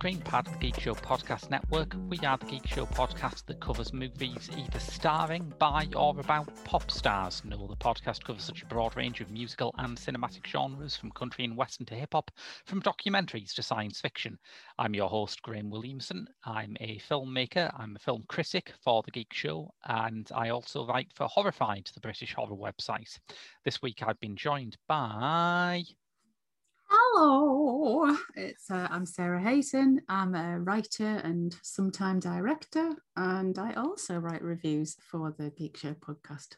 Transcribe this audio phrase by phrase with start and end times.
[0.00, 1.94] Screen, part of the Geek Show Podcast Network.
[2.08, 6.90] We are the Geek Show podcast that covers movies either starring, by, or about pop
[6.90, 7.42] stars.
[7.44, 11.44] No, the podcast covers such a broad range of musical and cinematic genres, from country
[11.44, 12.30] and western to hip hop,
[12.64, 14.38] from documentaries to science fiction.
[14.78, 16.26] I'm your host, Graham Williamson.
[16.46, 21.12] I'm a filmmaker, I'm a film critic for the Geek Show, and I also write
[21.14, 23.18] for Horrified, the British horror website.
[23.66, 25.82] This week I've been joined by.
[26.92, 30.00] Hello, it's uh, I'm Sarah Hayton.
[30.08, 35.94] I'm a writer and sometime director, and I also write reviews for the Geek Show
[35.94, 36.56] podcast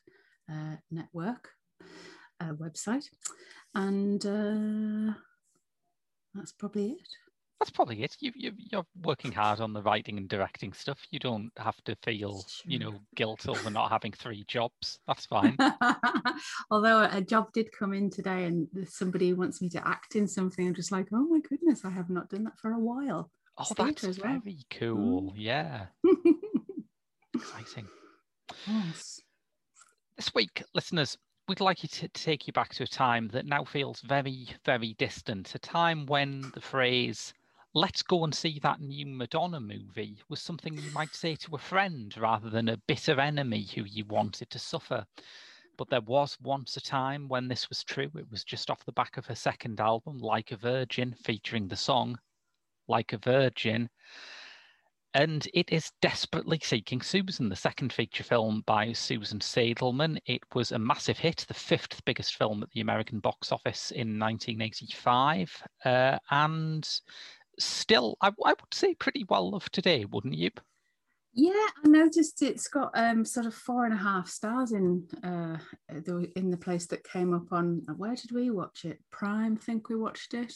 [0.50, 1.50] uh, network
[2.40, 3.10] uh, website,
[3.74, 5.12] and uh,
[6.34, 7.08] that's probably it
[7.62, 8.16] that's probably it.
[8.18, 10.98] You, you you're working hard on the writing and directing stuff.
[11.12, 14.98] You don't have to feel you know guilt over not having three jobs.
[15.06, 15.56] That's fine.
[16.72, 20.66] Although a job did come in today, and somebody wants me to act in something,
[20.66, 23.30] I'm just like, oh my goodness, I have not done that for a while.
[23.56, 24.12] Oh, that's well.
[24.12, 25.30] very cool.
[25.30, 25.34] Mm.
[25.36, 25.86] Yeah.
[27.36, 27.86] Exciting.
[28.66, 29.20] Yes.
[30.16, 33.62] This week, listeners, we'd like you to take you back to a time that now
[33.64, 37.32] feels very, very distant, a time when the phrase
[37.74, 41.58] let's go and see that new Madonna movie was something you might say to a
[41.58, 45.04] friend rather than a bitter enemy who you wanted to suffer.
[45.78, 48.10] But there was once a time when this was true.
[48.14, 51.76] It was just off the back of her second album, Like a Virgin, featuring the
[51.76, 52.18] song
[52.88, 53.88] Like a Virgin.
[55.14, 60.18] And it is Desperately Seeking Susan, the second feature film by Susan Seidelman.
[60.26, 64.18] It was a massive hit, the fifth biggest film at the American box office in
[64.18, 65.62] 1985.
[65.84, 66.88] Uh, and
[67.58, 70.50] still, I, I would say, pretty well loved today, wouldn't you?
[71.34, 75.56] Yeah, I noticed it's got um, sort of four and a half stars in uh,
[75.88, 77.82] the, in the place that came up on.
[77.88, 78.98] Uh, where did we watch it?
[79.10, 80.52] Prime, I think we watched it.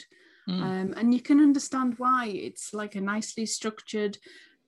[0.49, 0.63] Mm.
[0.63, 2.27] Um, and you can understand why.
[2.27, 4.19] It's like a nicely structured,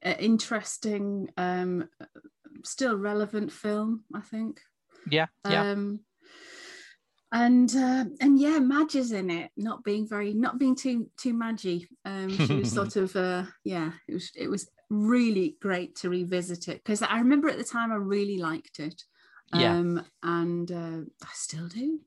[0.03, 1.89] uh, interesting, um,
[2.65, 4.05] still relevant film.
[4.15, 4.61] I think.
[5.11, 5.27] Yeah.
[5.49, 5.73] Yeah.
[5.73, 6.01] Um,
[7.31, 11.35] and uh, and yeah, Madge is in it, not being very, not being too too
[11.35, 11.89] Maggy.
[12.05, 16.69] Um, she was sort of uh, yeah, it was it was really great to revisit
[16.69, 19.03] it because I remember at the time I really liked it.
[19.51, 20.03] Um, yeah.
[20.23, 22.01] and uh, I still do.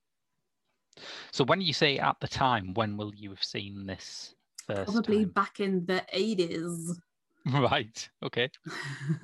[1.32, 4.36] So when you say at the time, when will you have seen this
[4.68, 4.92] first?
[4.92, 5.34] Probably time?
[5.34, 7.00] back in the eighties.
[7.44, 8.08] Right.
[8.22, 8.52] Okay.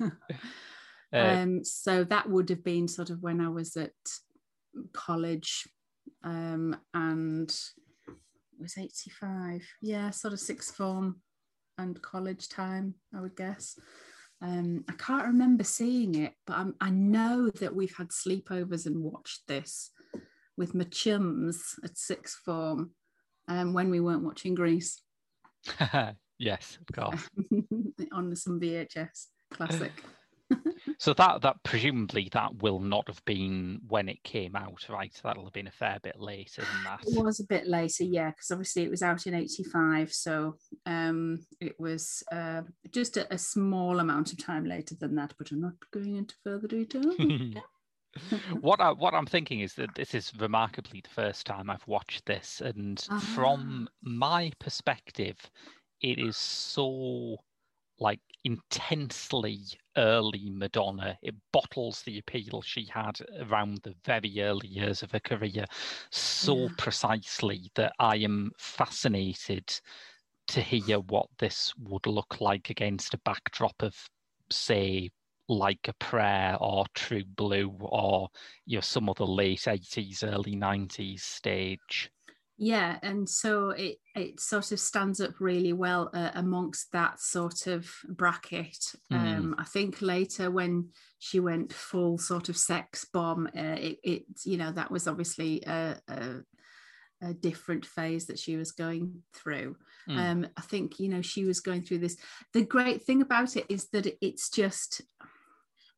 [0.00, 0.06] uh,
[1.16, 3.92] um, so that would have been sort of when I was at
[4.92, 5.68] college
[6.24, 7.48] um, and
[8.08, 11.20] it was 85 yeah sort of sixth form
[11.78, 13.78] and college time i would guess.
[14.40, 19.02] Um, i can't remember seeing it but I'm, i know that we've had sleepovers and
[19.02, 19.90] watched this
[20.56, 22.90] with my chums at sixth form
[23.46, 25.00] um, when we weren't watching Grease.
[26.38, 27.28] yes of course.
[28.12, 29.92] On some vhs classic
[30.98, 35.12] so that that presumably that will not have been when it came out, right?
[35.22, 37.00] That'll have been a fair bit later than that.
[37.06, 41.46] It was a bit later, yeah, because obviously it was out in '85, so um,
[41.60, 45.34] it was uh, just a, a, small amount of time later than that.
[45.38, 47.14] But I'm not going into further detail.
[48.60, 52.26] what I what I'm thinking is that this is remarkably the first time I've watched
[52.26, 53.34] this, and uh-huh.
[53.36, 55.38] from my perspective,
[56.00, 57.36] it is so
[58.00, 59.60] like intensely
[59.96, 61.18] early Madonna.
[61.22, 65.64] It bottles the appeal she had around the very early years of her career
[66.10, 66.68] so yeah.
[66.76, 69.80] precisely that I am fascinated
[70.48, 73.94] to hear what this would look like against a backdrop of,
[74.50, 75.10] say,
[75.48, 78.28] like a prayer or True Blue or
[78.66, 82.10] you know some other late 80s, early 90s stage
[82.58, 87.68] yeah and so it it sort of stands up really well uh, amongst that sort
[87.68, 89.16] of bracket mm.
[89.16, 90.88] um i think later when
[91.20, 95.62] she went full sort of sex bomb uh, it, it you know that was obviously
[95.66, 96.34] a, a,
[97.22, 99.76] a different phase that she was going through
[100.08, 100.18] mm.
[100.18, 102.16] um i think you know she was going through this
[102.54, 105.00] the great thing about it is that it's just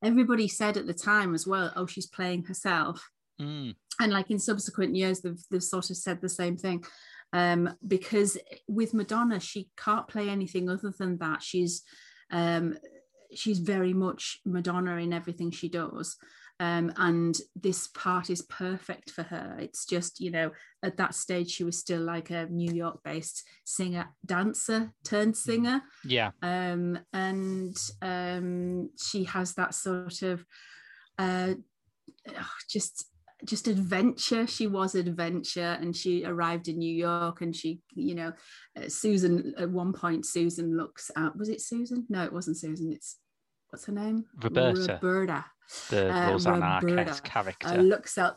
[0.04, 3.08] everybody said at the time as well oh she's playing herself
[3.40, 3.75] mm.
[4.00, 6.84] And like in subsequent years they've, they've sort of said the same thing.
[7.32, 11.42] Um, because with madonna she can't play anything other than that.
[11.42, 11.82] She's
[12.32, 12.76] um,
[13.34, 16.16] she's very much madonna in everything she does.
[16.58, 19.56] Um, and this part is perfect for her.
[19.58, 20.50] It's just you know
[20.82, 25.82] at that stage she was still like a new york based singer dancer turned singer.
[26.04, 26.32] Yeah.
[26.43, 30.44] Um, and um, she has that sort of
[31.19, 31.54] uh,
[32.69, 33.06] just
[33.44, 34.46] just adventure.
[34.46, 38.32] She was adventure and she arrived in new york and she you know
[38.76, 41.38] uh, susan at one point susan looks out.
[41.38, 42.06] Was it susan?
[42.08, 42.92] No it wasn't susan.
[42.92, 43.16] It's
[43.70, 44.25] what's her name?
[44.42, 44.98] Roberta.
[45.02, 45.44] Roberta.
[45.90, 47.69] The uh, rosanna Roberta, Arquette character.
[47.69, 48.37] uh, looks out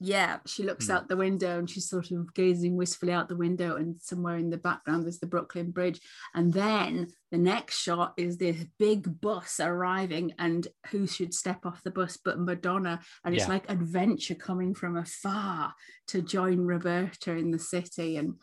[0.00, 0.92] yeah she looks Hmm.
[0.92, 4.50] out the window and she's sort of gazing wistfully out the window and somewhere in
[4.50, 6.00] the background there's the brooklyn bridge.
[6.34, 11.82] And then the next shot is this big bus arriving and who should step off
[11.82, 13.00] the bus but madonna.
[13.24, 13.54] And it's Yeah.
[13.54, 15.74] like adventure coming from afar
[16.08, 18.16] to join roberta in the city.
[18.18, 18.34] And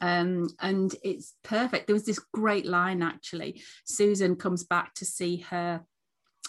[0.00, 1.86] um and it's perfect.
[1.86, 3.62] There was this great line actually.
[3.84, 5.84] Susan comes back to see her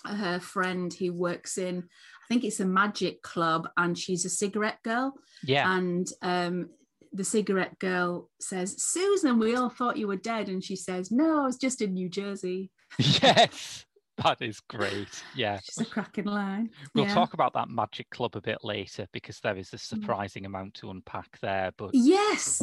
[0.06, 1.90] her friend who works in
[2.26, 5.14] i think it's a magic club and she's a cigarette girl.
[5.44, 5.76] Yeah.
[5.76, 6.70] And um
[7.14, 10.50] the cigarette girl says susan we all thought you were dead.
[10.50, 12.72] And she says no i was just in new jersey.
[13.00, 13.86] Yes
[14.24, 15.24] that is great.
[15.36, 15.60] Yeah.
[15.62, 16.70] She's a cracking line.
[16.94, 17.14] We'll yeah.
[17.14, 20.90] talk about that magic club a bit later because there is a surprising amount to
[20.90, 22.62] unpack there but yes.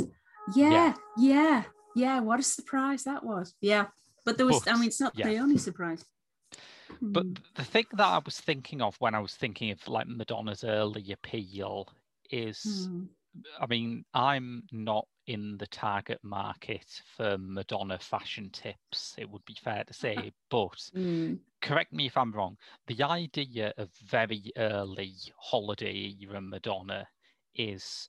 [0.55, 0.95] Yeah, Yeah.
[1.19, 2.21] yeah yeah.
[2.21, 3.55] What a surprise that was.
[3.61, 3.87] Yeah.
[4.25, 5.29] But there was i mean it's not yeah.
[5.29, 6.05] the only surprise
[7.13, 7.37] But Hmm.
[7.55, 11.13] the thing that I was thinking of when I was thinking of like Madonna's early
[11.13, 11.89] appeal
[12.31, 13.07] is, Hmm.
[13.61, 19.55] I mean, I'm not in the target market for Madonna fashion tips, it would be
[19.55, 21.35] fair to say, but Hmm.
[21.61, 27.09] correct me if I'm wrong, the idea of very early holiday era Madonna
[27.55, 28.09] is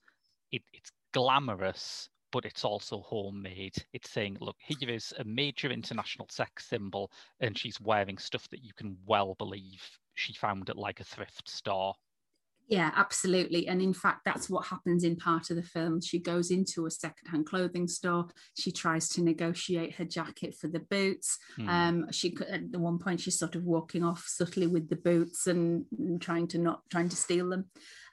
[0.52, 3.76] it, it's glamorous, but it's also homemade.
[3.94, 8.64] It's saying, look, here is a major international sex symbol, and she's wearing stuff that
[8.64, 11.94] you can well believe she found at like a thrift store.
[12.68, 13.68] Yeah, absolutely.
[13.68, 16.02] And in fact, that's what happens in part of the film.
[16.02, 18.28] She goes into a secondhand clothing store.
[18.58, 21.38] She tries to negotiate her jacket for the boots.
[21.58, 21.70] Hmm.
[21.70, 24.96] Um, she could, at the one point she's sort of walking off subtly with the
[24.96, 27.66] boots and, and trying to not trying to steal them,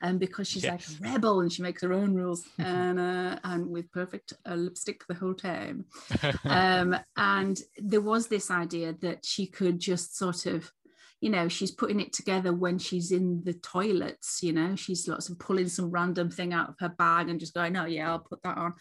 [0.02, 0.96] um, because she's Yes.
[1.00, 4.54] like a rebel and she makes her own rules and uh, and with perfect uh,
[4.54, 5.84] lipstick the whole time.
[6.44, 10.72] um, and there was this idea that she could just sort of
[11.20, 15.28] you know she's putting it together when she's in the toilets you know she's lots
[15.28, 18.18] of pulling some random thing out of her bag and just going oh yeah i'll
[18.18, 18.74] put that on.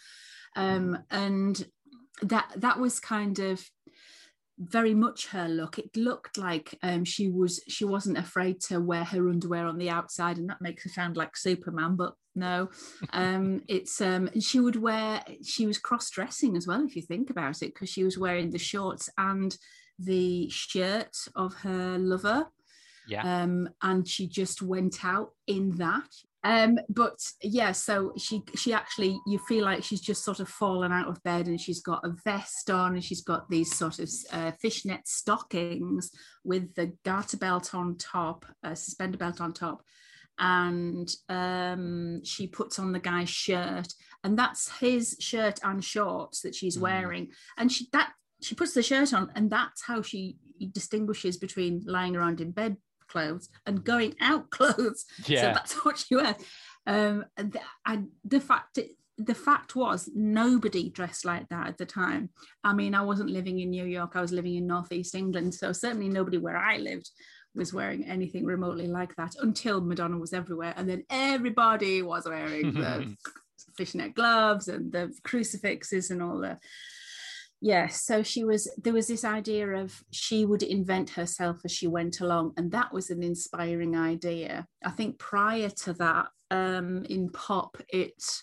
[0.56, 1.64] Um, and
[2.22, 3.64] that that was kind of
[4.58, 5.78] very much her look.
[5.78, 9.90] It looked like um, she was she wasn't afraid to wear her underwear on the
[9.90, 12.68] outside and that makes her sound like superman but no.
[13.12, 17.62] Um it's um she would wear she was cross-dressing as well if you think about
[17.62, 19.56] it because she was wearing the shorts and
[20.04, 22.46] the shirt of her lover
[23.10, 23.42] yeah.
[23.42, 26.08] um, and she just went out in that.
[26.42, 30.90] Um, but yeah, so she she actually you feel like she's just sort of fallen
[30.90, 34.08] out of bed and she's got a vest on and she's got these sort of
[34.32, 36.10] uh, fishnet stockings
[36.42, 39.82] with the garter belt on top, a suspender belt on top,
[40.38, 43.92] and um, she puts on the guy's shirt
[44.24, 46.80] and that's his shirt and shorts that she's Mm.
[46.80, 50.36] wearing, and she that she puts the shirt on and that's how she
[50.72, 52.76] distinguishes between lying around in bed
[53.08, 55.04] clothes and going out clothes.
[55.26, 55.40] Yeah.
[55.40, 56.36] so that's what she wears.
[56.86, 58.78] Um and the, and the fact
[59.18, 62.30] the fact was nobody dressed like that at the time.
[62.64, 64.12] I mean i wasn't living in new york.
[64.14, 65.54] I was living in northeast england.
[65.54, 67.10] So certainly nobody where i lived
[67.54, 70.72] was wearing anything remotely like that until madonna was everywhere.
[70.76, 73.16] And then everybody was wearing the
[73.76, 76.58] fishnet gloves and the crucifixes and all the
[77.60, 81.86] yeah so she was there was this idea of she would invent herself as she
[81.86, 87.28] went along and that was an inspiring idea i think prior to that um in
[87.30, 88.42] pop it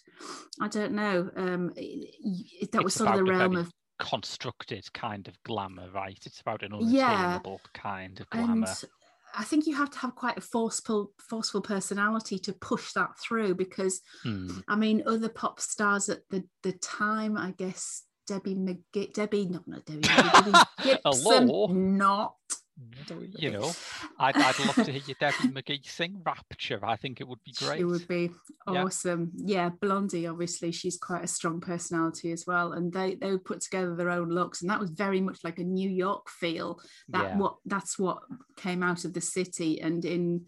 [0.61, 5.41] i don't know um it, that was sort of the realm of constructed kind of
[5.41, 6.19] glamour, right?
[6.23, 7.39] It's about an Yeah.
[7.73, 8.53] kind of glamour.
[8.53, 8.83] and
[9.35, 13.55] I think you have to have quite a forceful, forceful personality to push that through
[13.55, 14.59] because Hmm.
[14.67, 19.61] I mean, other pop stars at the, the time, I guess Debbie McGee, Debbie, no,
[19.65, 20.51] not Debbie, Debbie
[20.83, 21.01] Gibson,
[21.49, 21.67] Hello?
[21.67, 22.35] not.
[23.37, 23.71] You know,
[24.19, 26.79] I'd, I'd love to hear you, Debbie McGee, sing Rapture.
[26.83, 27.79] I think it would be great.
[27.79, 28.29] It would be
[28.71, 28.83] Yeah.
[28.83, 29.31] awesome.
[29.35, 32.73] Yeah, Blondie, obviously, she's quite a strong personality as well.
[32.73, 35.57] And they they would put together their own looks, and that was very much like
[35.57, 36.79] a New York feel.
[37.09, 37.37] That Yeah.
[37.37, 38.19] what that's what
[38.57, 40.45] came out of the city, and in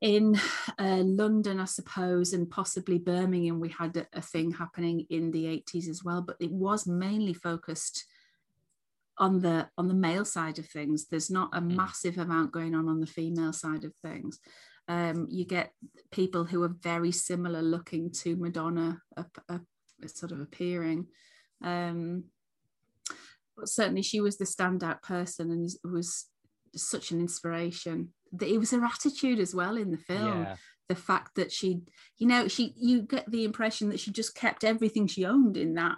[0.00, 0.38] in
[0.78, 5.46] uh, London, I suppose, and possibly Birmingham, we had a, a thing happening in the
[5.46, 6.22] eighties as well.
[6.22, 8.04] But it was mainly focused
[9.18, 11.06] on the on the male side of things.
[11.06, 11.76] There's not a Mm.
[11.76, 14.38] massive amount going on on the female side of things
[14.90, 15.72] um, you get
[16.10, 19.00] people who are very similar looking to Madonna,
[20.06, 21.06] sort of appearing.
[21.62, 22.24] Um,
[23.56, 26.26] but certainly, she was the standout person and was
[26.74, 28.12] such an inspiration.
[28.40, 30.42] It was her attitude as well in the film.
[30.42, 30.56] Yeah.
[30.88, 31.82] The fact that she,
[32.18, 35.74] you know, she you get the impression that she just kept everything she owned in
[35.74, 35.96] that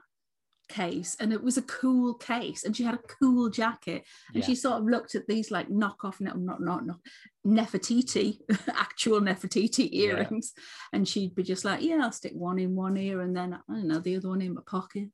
[0.69, 4.47] case and it was a cool case and she had a cool jacket and Yeah.
[4.47, 6.99] she sort of looked at these like knockoff no not not not
[7.47, 8.39] Nefertiti
[8.75, 10.13] actual Nefertiti Yeah.
[10.13, 10.53] earrings
[10.93, 13.59] and she'd be just like yeah I'll stick one in one ear and then I
[13.69, 15.11] don't know the other one in my pocket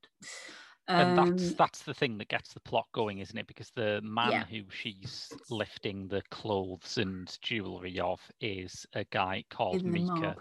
[0.88, 3.47] and Um, that's that's the thing that gets the plot going, isn't it?
[3.47, 4.45] Because the man Yeah.
[4.45, 10.37] who she's lifting the clothes and jewelry of is a guy called Meeker.
[10.37, 10.40] mob.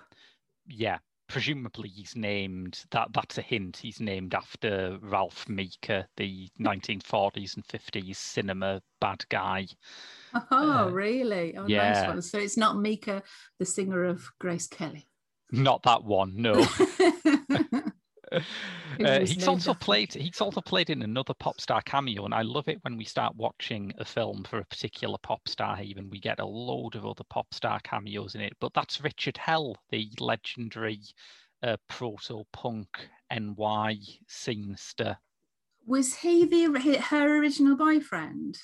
[0.65, 3.13] Yeah, presumably he's named that.
[3.13, 3.77] That's a hint.
[3.77, 9.67] He's named after Ralph Meeker, the 1940s and 50s cinema bad guy.
[10.51, 12.01] oh uh, really oh yeah.
[12.01, 13.23] nice one so it's not Mika
[13.59, 15.07] the singer of Grace Kelly
[15.51, 16.65] Not that one, no.
[19.07, 20.13] Uh, he's also after- played.
[20.13, 23.35] He's also played in another pop star cameo, and I love it when we start
[23.35, 25.81] watching a film for a particular pop star.
[25.81, 28.53] Even we get a load of other pop star cameos in it.
[28.59, 30.99] But that's Richard Hell, the legendary
[31.63, 32.87] uh, proto punk
[33.31, 33.99] NY
[34.29, 35.17] scenester.
[35.85, 38.57] was he the her original boyfriend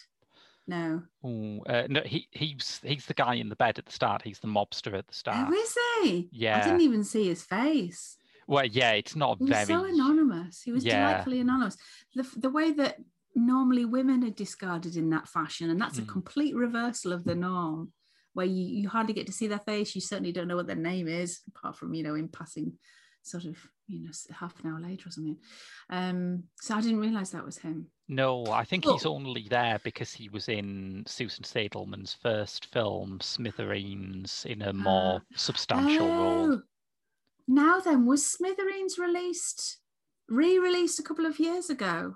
[0.67, 4.21] no Ooh, uh, no, he he's he's the guy in the bed at the start.
[4.21, 5.47] He's the mobster at the start.
[5.47, 6.29] Who is he?
[6.31, 6.59] Yeah.
[6.59, 8.17] I didn't even see his face.
[8.47, 9.65] Well, yeah, it's not He was very.
[9.65, 10.62] so anonymous.
[10.62, 11.00] He was Yeah.
[11.00, 11.77] delightfully anonymous.
[12.15, 13.00] The, the way that
[13.35, 16.07] normally women are discarded in that fashion, and that's a Mm.
[16.07, 17.93] complete reversal of the norm,
[18.33, 19.95] where you, you hardly get to see their face.
[19.95, 22.77] You certainly don't know what their name is, apart from, you know, in passing,
[23.21, 23.57] sort of,
[23.88, 25.38] you know, half an hour later or something.
[25.89, 27.88] Um, so I didn't realize that was him.
[28.09, 34.45] No, I think he's only there because he was in Susan Seidelman's first film, Smithereens,
[34.47, 36.62] in a more substantial role.
[37.47, 39.79] Now then, was Smithereens released,
[40.29, 42.15] re-released a couple of years ago?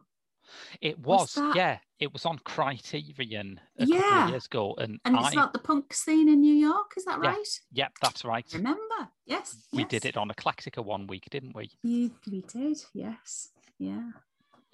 [0.79, 4.24] It was was, yeah, it was on Criterion a couple Yeah.
[4.25, 7.03] of years ago, and, And I, it's not the punk scene in New York, is
[7.03, 7.31] that Yeah.
[7.31, 7.62] right?
[7.74, 8.46] yep, that's right.
[8.53, 9.10] Remember?
[9.25, 9.67] Yes.
[9.74, 11.69] We did it on Eclectica one week, didn't we?
[11.84, 13.50] You, we did, yes.
[13.77, 14.12] Yeah.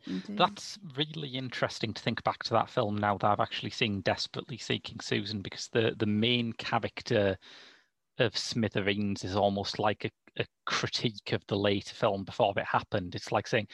[0.06, 0.38] indeed.
[0.38, 4.58] That's really interesting to think back to that film now that I've actually seen Desperately
[4.58, 7.38] Seeking Susan because the the main character
[8.20, 13.16] of Smithereens is almost like a, a critique of the later film before it happened.
[13.16, 13.68] It's like saying,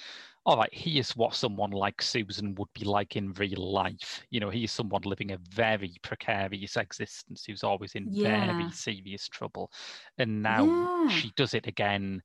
[0.46, 4.24] all right, here's what someone like Susan would be like in real life.
[4.30, 8.54] You know, he's someone living a very precarious existence who's always in Yeah.
[8.54, 9.72] very serious trouble.
[10.18, 11.08] And now Yeah.
[11.10, 12.22] she does it again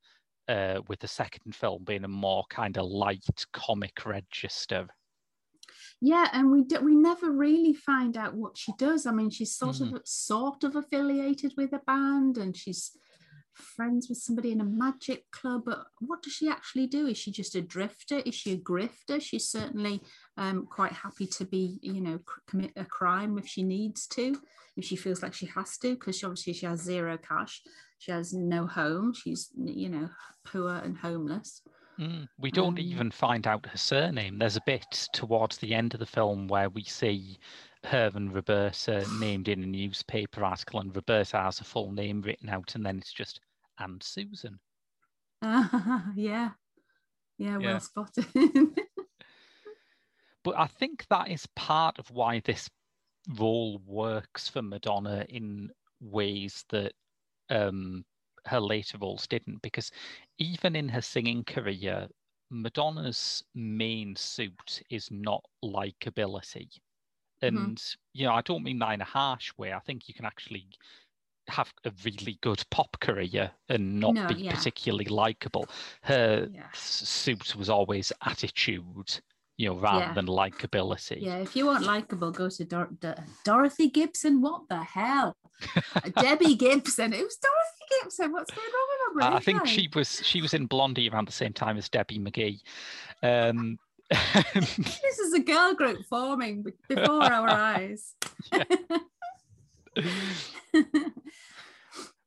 [0.48, 4.88] uh, with the second film being a more kind of light comic register.
[6.00, 9.06] Yeah, and we do, we never really find out what she does.
[9.06, 9.94] I mean, she's sort Mm.
[9.94, 12.92] of sort of affiliated with a band, and she's
[13.54, 15.62] friends with somebody in a magic club.
[15.66, 17.06] But what does she actually do?
[17.06, 18.18] Is she just a drifter?
[18.26, 19.20] Is she a grifter?
[19.20, 20.00] She's certainly
[20.36, 24.36] um, quite happy to be, you know, commit a crime if she needs to,
[24.76, 27.62] if she feels like she has to, because obviously she has zero cash.
[27.98, 29.14] She has no home.
[29.14, 30.08] She's, you know,
[30.44, 31.62] poor and homeless.
[31.98, 34.36] Mm, We don't Um, even find out her surname.
[34.38, 37.38] There's a bit towards the end of the film where we see
[37.84, 42.48] her and Roberta named in a newspaper article, and Roberta has a full name written
[42.48, 43.40] out, and then it's just
[43.78, 44.58] and Susan.
[45.42, 46.50] yeah.
[47.38, 48.26] Yeah, well spotted.
[50.44, 52.68] But I think that is part of why this
[53.38, 56.92] role works for Madonna in ways that
[57.48, 58.04] um,
[58.46, 59.90] her later roles didn't, because
[60.38, 62.08] even in her singing career,
[62.50, 66.68] Madonna's main suit is not likability.
[67.42, 67.48] Mhm.
[67.48, 69.72] And, you know, I don't mean that in a harsh way.
[69.72, 70.66] I think you can actually
[71.48, 74.54] have a really good pop career and not No, be yeah.
[74.54, 75.68] particularly likable.
[76.02, 76.70] Her Yeah.
[76.72, 79.20] suit was always attitude,
[79.58, 80.12] you know, rather Yeah.
[80.14, 81.20] than likability.
[81.20, 84.40] Yeah, if you want likable, go to Dor- Dor- Dorothy Gibson.
[84.40, 85.36] What the hell?
[86.16, 87.12] Debbie Gibson.
[87.12, 88.32] It was Dorothy Gibson.
[88.32, 91.28] What's going on with I my I think she was she was in Blondie around
[91.28, 92.60] the same time as Debbie McGee.
[93.22, 93.78] Um,
[94.10, 98.14] This is a girl group forming before our eyes.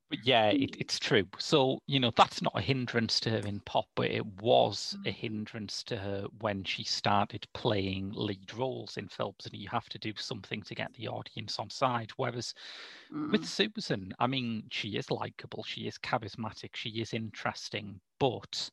[0.10, 1.26] but yeah, it, it's true.
[1.38, 5.10] So you know that's not a hindrance to her in pop, but it was a
[5.10, 5.14] Mm.
[5.16, 10.00] hindrance to her when she started playing lead roles in films, and you have to
[10.00, 12.12] do something to get the audience on side.
[12.18, 12.54] Whereas
[13.32, 13.46] with Mm.
[13.46, 18.70] Susan, I mean, she is likable, she is charismatic, she is interesting, but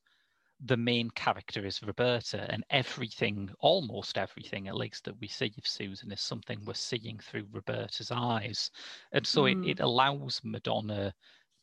[0.65, 5.67] the main character is Roberta, and everything, almost everything at least, that we see of
[5.67, 8.71] Susan is something we're seeing through Roberta's eyes.
[9.13, 9.53] And so Mm.
[9.53, 11.15] it, it allows Madonna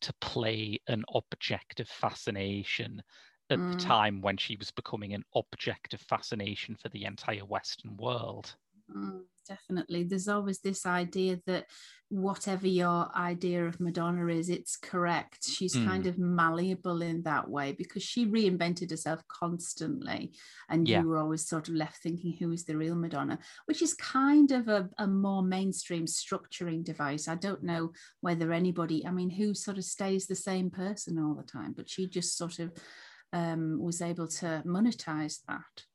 [0.01, 3.01] to play an object of fascination
[3.49, 3.69] at Mm.
[3.69, 8.55] the time when she was becoming an object of fascination for the entire Western world.
[8.89, 9.30] Mm.
[9.47, 10.03] Definitely.
[10.03, 11.65] There's always this idea that
[12.11, 15.47] whatever your idea of Madonna is, it's correct.
[15.47, 15.87] She's mm.
[15.87, 20.33] kind of malleable in that way because she reinvented herself constantly.
[20.69, 21.01] And yeah.
[21.01, 23.39] you were always sort of left thinking, who is the real Madonna?
[23.65, 27.29] Which is kind of a, a more mainstream structuring device.
[27.29, 31.35] I don't know whether anybody, I mean, who sort of stays the same person all
[31.35, 32.73] the time, but she just sort of
[33.31, 35.85] um, was able to monetize that.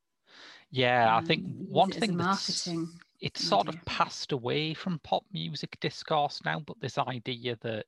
[0.71, 2.89] Yeah, um, I think one thing marketing
[3.19, 3.49] it's idea.
[3.49, 7.85] sort of passed away from pop music discourse now, but this idea that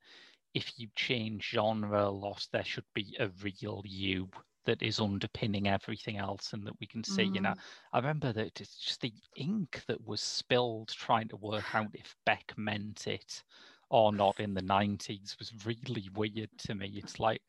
[0.53, 4.27] if you change genre a lot, there should be a real you
[4.65, 7.25] that is underpinning everything else and that we can see.
[7.25, 7.36] Mm.
[7.36, 7.53] You know.
[7.93, 12.15] I remember that it's just the ink that was spilled trying to work out if
[12.25, 13.43] Beck meant it
[13.89, 16.93] or not in the 90s was really weird to me.
[16.95, 17.41] It's like,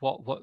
[0.00, 0.42] what, what,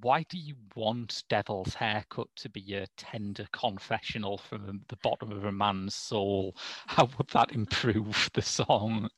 [0.00, 5.44] why do you want Devil's Haircut to be a tender confessional from the bottom of
[5.44, 6.56] a man's soul?
[6.86, 9.08] How would that improve the song?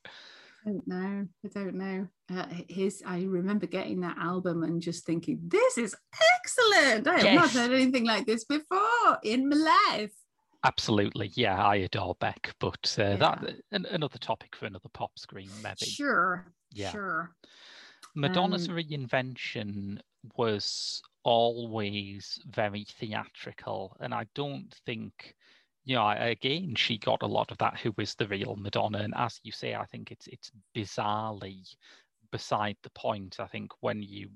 [0.66, 1.26] I don't know.
[1.44, 2.08] I don't know.
[2.32, 5.94] Uh, his, I remember getting that album and just thinking, "This is
[6.40, 7.06] excellent!
[7.06, 7.54] I have yes.
[7.54, 10.12] not heard anything like this before in my life."
[10.64, 11.64] Absolutely, yeah.
[11.64, 13.16] I adore Beck, but uh, yeah.
[13.16, 15.86] that an, another topic for another pop screen, maybe.
[15.86, 16.52] Sure.
[16.72, 16.90] Yeah.
[16.90, 17.30] Sure.
[18.16, 20.00] Madonna's um, reinvention
[20.36, 25.34] was always very theatrical, and I don't think,
[25.84, 27.78] you know, again, she got a lot of that.
[27.80, 28.98] Who is the real Madonna?
[28.98, 31.74] And as you say, I think it's it's bizarrely
[32.30, 33.36] beside the point.
[33.40, 34.28] I think when you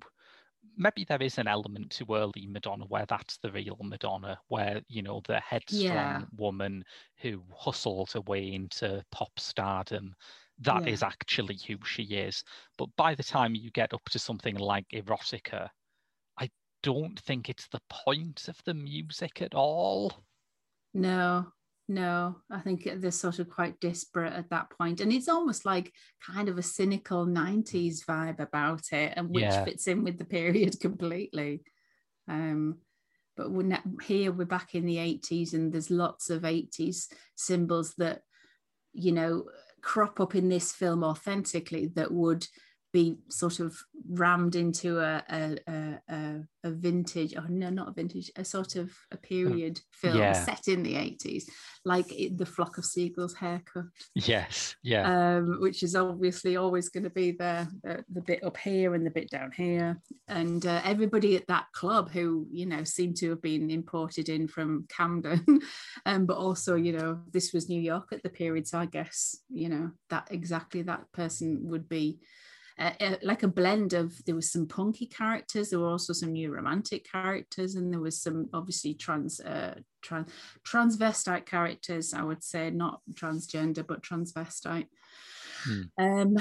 [0.76, 5.02] maybe there is an element to early Madonna where that's the real Madonna, where you
[5.02, 6.22] know the headstrong yeah.
[6.36, 6.84] woman
[7.16, 10.14] who hustled her way into pop stardom
[10.60, 10.92] that yeah.
[10.92, 12.44] is actually who she is.
[12.76, 15.68] But by the time you get up to something like erotica,
[16.82, 20.24] don't think it's the point of the music at all.
[20.94, 21.46] No,
[21.88, 25.00] no, I think they're sort of quite disparate at that point.
[25.00, 25.92] And it's almost like
[26.24, 29.64] kind of a cynical 90s vibe about it, and which yeah.
[29.64, 31.62] fits in with the period completely.
[32.28, 32.78] Um,
[33.36, 37.94] but we're not, here we're back in the 80s, and there's lots of 80s symbols
[37.98, 38.22] that,
[38.92, 39.46] you know,
[39.82, 42.46] crop up in this film authentically that would
[42.92, 43.76] be sort of
[44.08, 45.58] rammed into a a,
[46.08, 50.32] a, a vintage oh no not a vintage a sort of a period film yeah.
[50.32, 51.44] set in the 80s
[51.84, 53.84] like it, the flock of seagulls haircut.
[54.14, 54.76] Yes.
[54.82, 55.36] Yeah.
[55.36, 59.06] Um, which is obviously always going to be the, the, the bit up here and
[59.06, 59.98] the bit down here.
[60.28, 64.48] And uh, everybody at that club who you know seem to have been imported in
[64.48, 65.44] from camden
[66.06, 69.36] um, but also you know this was new york at the period so i guess
[69.48, 72.18] you know that exactly that person would be
[72.78, 76.52] uh, like a blend of there was some punky characters there were also some new
[76.52, 80.30] romantic characters and there was some obviously trans uh, trans
[80.66, 84.86] transvestite characters i would say not transgender but transvestite
[85.64, 85.82] hmm.
[85.98, 86.36] um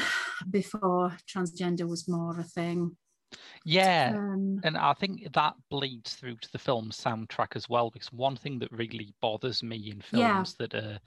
[0.50, 2.96] before transgender was more a thing
[3.66, 7.90] yeah, um, and I think that bleeds through to the film's soundtrack as well.
[7.92, 10.66] Because one thing that really bothers me in films yeah.
[10.66, 11.00] that are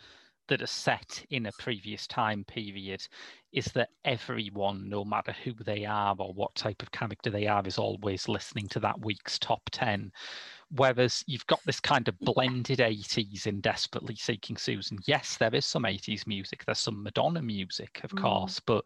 [0.48, 3.07] that are set in a previous time period
[3.52, 7.62] is that everyone, no matter who they are or what type of character they are,
[7.66, 10.11] is always listening to that week's top 10.
[10.76, 14.98] Whereas you've got this kind of blended 80s in Desperately Seeking Susan.
[15.07, 18.22] Yes, there is some 80s music, there's some Madonna music, of mm.
[18.22, 18.85] course, but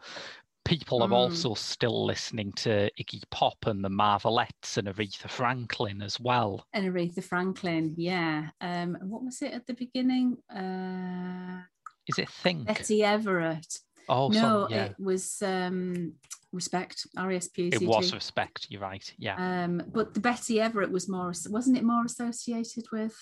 [0.66, 1.12] people are mm.
[1.12, 6.66] also still listening to Iggy Pop and the Marvelettes and Aretha Franklin as well.
[6.72, 8.48] And Aretha Franklin, yeah.
[8.61, 10.37] Um, what was it at the beginning?
[10.55, 11.62] Uh,
[12.09, 12.66] Is it Think?
[12.66, 13.79] Betty Everett.
[14.09, 14.85] Oh, no, sorry, yeah.
[14.85, 16.14] it was um,
[16.52, 17.07] Respect.
[17.16, 17.85] R E S P E C T.
[17.85, 18.66] It was Respect.
[18.68, 19.12] You're right.
[19.18, 19.64] Yeah.
[19.64, 23.14] Um, but the Betty Everett was more, wasn't it more associated with?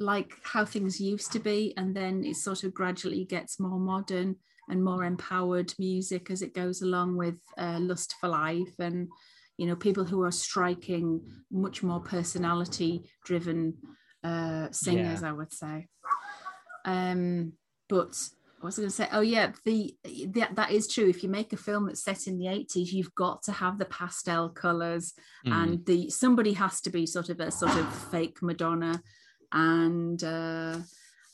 [0.00, 4.36] like how things used to be and then it sort of gradually gets more modern
[4.68, 9.08] and more empowered music as it goes along with uh, Lust for Life and
[9.56, 13.74] you know people who are striking much more personality driven
[14.24, 15.28] uh, singers yeah.
[15.28, 15.88] I would say
[16.84, 17.52] um,
[17.88, 18.16] but
[18.60, 19.08] what was I going to say?
[19.12, 21.08] Oh yeah, the, the, that is true.
[21.08, 23.84] If you make a film that's set in the 80s, you've got to have the
[23.84, 25.12] pastel colours
[25.46, 25.52] mm.
[25.52, 29.00] and the somebody has to be sort of a sort of fake Madonna
[29.52, 30.78] and uh,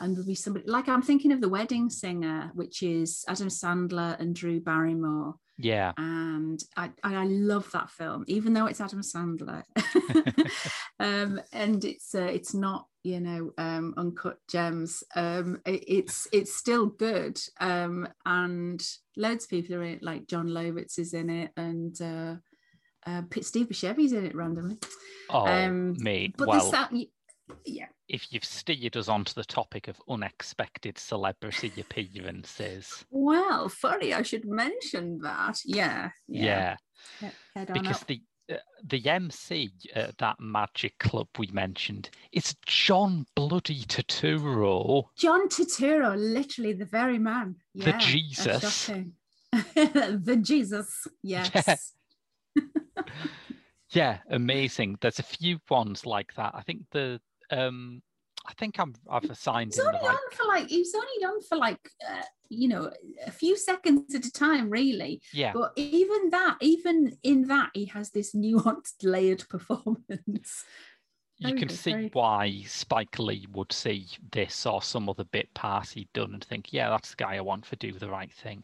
[0.01, 4.19] and there'll be somebody like I'm thinking of the Wedding Singer, which is Adam Sandler
[4.19, 5.35] and Drew Barrymore.
[5.57, 9.63] Yeah, and I I love that film, even though it's Adam Sandler,
[11.01, 15.05] um, and it's uh, it's not you know um, uncut gems.
[15.15, 18.85] Um, it, it's it's still good, um, and
[19.17, 22.01] loads of people are in it, like Jon Lovitz is in it, and.
[22.01, 22.37] Uh,
[23.07, 24.79] uh, Steve Buscemi's in it randomly.
[25.29, 26.33] Oh, um, me.
[26.39, 27.07] But the,
[27.65, 27.87] yeah.
[28.09, 33.05] If you've steered us onto the topic of unexpected celebrity appearances.
[33.11, 35.59] Well, funny, I should mention that.
[35.65, 36.11] Yeah.
[36.29, 36.77] Yeah.
[37.21, 37.31] yeah.
[37.55, 38.09] Head Because up.
[38.09, 45.05] the uh, the MC at that magic club we mentioned, it's John Bloody Turturro.
[45.17, 47.57] John Turturro, literally the very man.
[47.75, 48.87] The Yeah, that's Jesus.
[49.75, 51.95] the Jesus, yes.
[53.95, 54.99] Yeah, amazing.
[55.01, 56.53] There's a few ones like that.
[56.55, 58.03] I think the um
[58.47, 61.57] I think I'm I've assigned He's only on for like he was only on for
[61.57, 62.91] like uh, you know
[63.27, 65.23] a few seconds at a time, really.
[65.33, 65.53] yeah.
[65.55, 70.65] But even that, even in that, he has this nuanced, layered performance.
[71.39, 75.25] you very can good, see very- why Spike Lee would see this or some other
[75.25, 78.11] bit part he'd done and think, yeah, that's the guy I want for do the
[78.11, 78.63] right thing.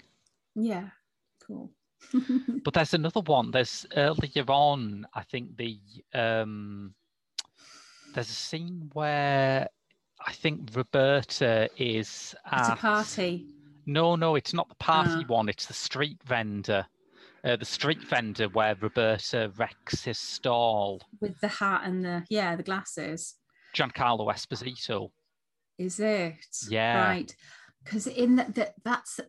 [0.54, 0.88] Yeah,
[1.46, 1.72] cool.
[2.64, 3.50] But there's another one.
[3.50, 5.78] There's earlier on, I think the
[6.12, 6.94] um
[8.14, 9.68] there's a scene where
[10.26, 13.46] I think Roberta is It's a party.
[13.86, 15.28] No, no, it's not the party Ah.
[15.28, 15.48] one.
[15.48, 16.86] It's the street vendor.
[17.42, 21.00] Uh, the street vendor where Roberta wrecks his stall.
[21.20, 23.36] with the hat and the yeah the glasses
[23.74, 25.10] Giancarlo Esposito.
[25.78, 26.34] is it
[26.68, 27.02] Yeah.
[27.02, 27.34] right
[27.82, 29.20] because in that that that's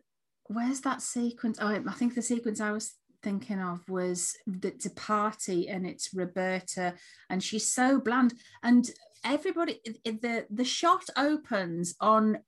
[0.48, 2.92] where's that sequence oh i think the sequence i was
[3.22, 6.94] thinking of was it's a party and it's roberta
[7.30, 8.34] and she's so bland.
[8.62, 8.88] And
[9.24, 12.38] everybody the the shot opens on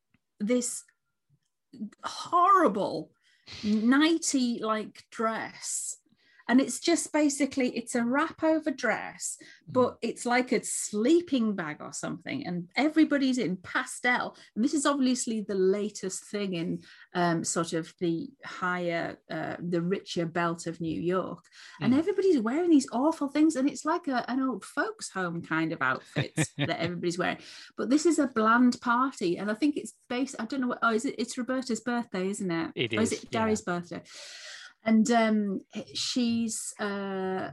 [0.41, 0.83] this
[2.05, 3.11] horrible
[3.63, 5.99] nighty like dress
[6.49, 11.79] and it's just basically it's a wrap over dress but it's like a sleeping bag
[11.81, 14.37] or something and everybody's in pastel.
[14.55, 16.83] And this is obviously the latest thing in
[17.15, 21.45] um, sort of the higher uh, the richer belt of new york.
[21.81, 21.99] And Mm.
[21.99, 25.81] everybody's wearing these awful things and it's like a, an old folks home kind of
[25.81, 27.39] outfits that everybody's wearing.
[27.77, 30.79] But this is a bland party and i think it's based i don't know what
[30.83, 32.71] oh is it it's roberta's birthday isn't it?
[32.75, 34.03] It Or is is, it gary's birthday
[34.85, 35.61] and um
[35.95, 37.51] she's uh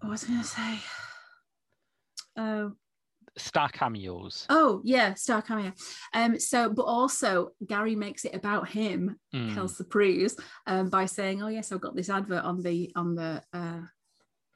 [0.00, 0.78] what was i going to say
[2.36, 2.72] oh
[3.38, 4.46] Star cameos.
[4.48, 5.70] oh yeah star cameo
[6.14, 9.52] um so but also gary makes it about him Mm.
[9.54, 10.34] Kel Surprise,
[10.66, 13.80] um, by saying oh yes i've got this advert on the on the uh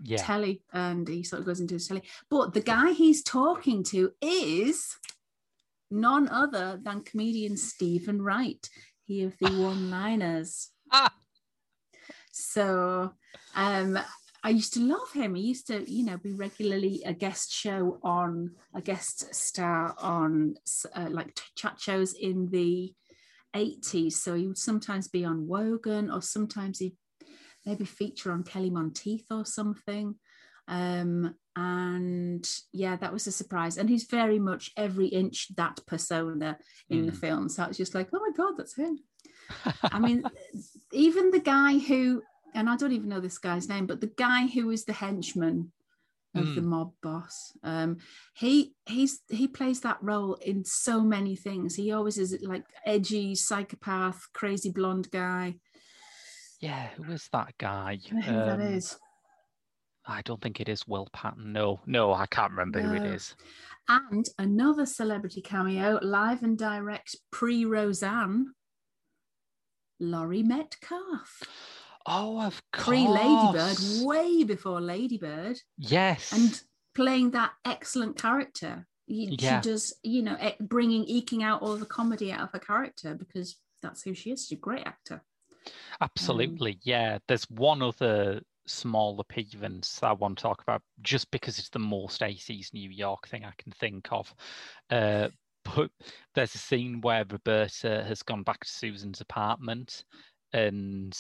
[0.03, 0.17] Yeah.
[0.17, 4.13] telly and he sort of goes into his telly but the guy he's talking to
[4.23, 4.97] is
[5.91, 8.71] none other than comedian steven wright
[9.05, 11.13] he of the one liners Ah,
[12.41, 13.13] so
[13.55, 13.99] um
[14.43, 15.35] I used to love him.
[15.35, 20.55] He used to, you know, be regularly a guest show on a guest star on
[20.95, 22.95] uh, like chat shows in the
[23.55, 24.15] 80s.
[24.15, 26.97] So he would sometimes be on Wogan or sometimes he'd
[27.67, 30.15] maybe feature on Kelly Monteith or something.
[30.69, 33.77] Um, and yeah, that was a surprise.
[33.77, 36.57] And he's very much every inch that persona
[36.89, 37.21] in the Mm.
[37.21, 37.49] film.
[37.49, 39.01] So it's just like, oh my God, that's him.
[39.93, 40.25] I mean,
[40.93, 42.23] even the guy who,
[42.55, 45.73] and I don't even know this guy's name, but the guy who is the henchman
[46.37, 47.99] of the mob boss, um,
[48.35, 51.75] he he's he plays that role in so many things.
[51.75, 55.57] He always is like edgy, psychopath, crazy blonde guy.
[56.61, 57.91] yeah, who is that guy?
[57.93, 58.97] I don't know who that Um, is.
[60.07, 61.53] I don't think it is Will Patton.
[61.53, 63.35] No, no, I can't remember who it is.
[63.89, 68.55] And another celebrity cameo, live and direct pre Roseanne,
[69.99, 71.43] Laurie Metcalf.
[72.07, 72.87] Oh, of course.
[72.87, 75.59] Pre Ladybird, way before Ladybird.
[75.79, 76.33] Yes.
[76.33, 76.61] and
[76.95, 78.87] playing that excellent character.
[79.07, 79.61] He- Yeah.
[79.61, 83.57] She does, you know, bringing, eking out all the comedy out of her character because
[83.83, 84.47] that's who she is.
[84.47, 85.23] She's a great actor.
[86.01, 87.19] Absolutely, yeah.
[87.29, 92.21] There's one other small appearance I want to talk about just because it's the most
[92.23, 94.33] 80s New York thing I can think of.
[94.91, 95.29] Uh,
[95.65, 95.91] but
[96.35, 100.05] there's a scene where Roberta has gone back to Susan's apartment
[100.53, 101.17] and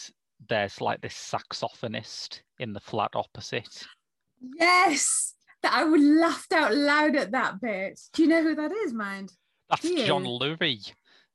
[0.48, 3.84] there's like this saxophonist in the flat opposite.
[4.58, 8.00] Yes, that I would laughed out loud at that bit.
[8.12, 9.32] Do you know who that is, mind?
[9.68, 10.24] That's John?
[10.24, 10.92] Lurie,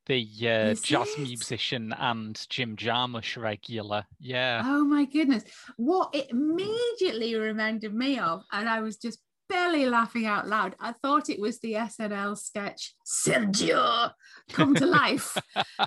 [0.08, 1.20] the uh, jazz it?
[1.20, 4.06] musician and Jim Jarmusch regular.
[4.20, 4.62] Yeah.
[4.66, 5.44] Oh my goodness.
[5.78, 10.76] What it immediately reminded me of, and I was just barely laughing out loud.
[10.80, 14.12] I thought it was the SNL sketch Sergio
[14.52, 15.38] come to life,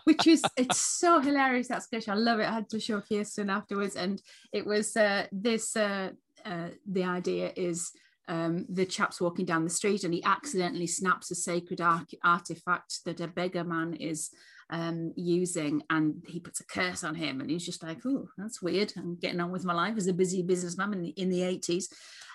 [0.05, 2.09] which is it's so hilarious that sketch.
[2.09, 2.49] I love it.
[2.49, 4.21] I had to show Kirsten afterwards, and
[4.53, 5.77] it was uh, this.
[5.77, 6.11] Uh,
[6.44, 7.90] uh, the idea is
[8.29, 13.01] um, the chap's walking down the street and he accidentally snaps a sacred ar- artifact
[13.07, 14.31] that a beggar man is
[14.71, 18.61] um, using and he puts a curse on him and he's just like oh that's
[18.61, 21.40] weird i'm getting on with my life as a busy businessman in the, in the
[21.40, 21.87] 80s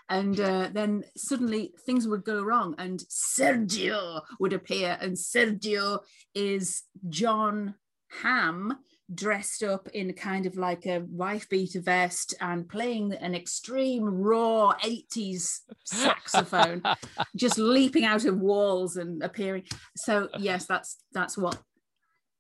[0.10, 6.00] and uh, then suddenly things would go wrong, and Sergio would appear, and Sergio
[6.36, 7.76] is Jon
[8.22, 8.78] Hamm
[9.14, 14.74] dressed up in kind of like a wife beater vest and playing an extreme raw
[14.82, 16.82] 80s saxophone
[17.36, 19.64] just leaping out of walls and appearing.
[19.98, 21.62] So yes that's that's what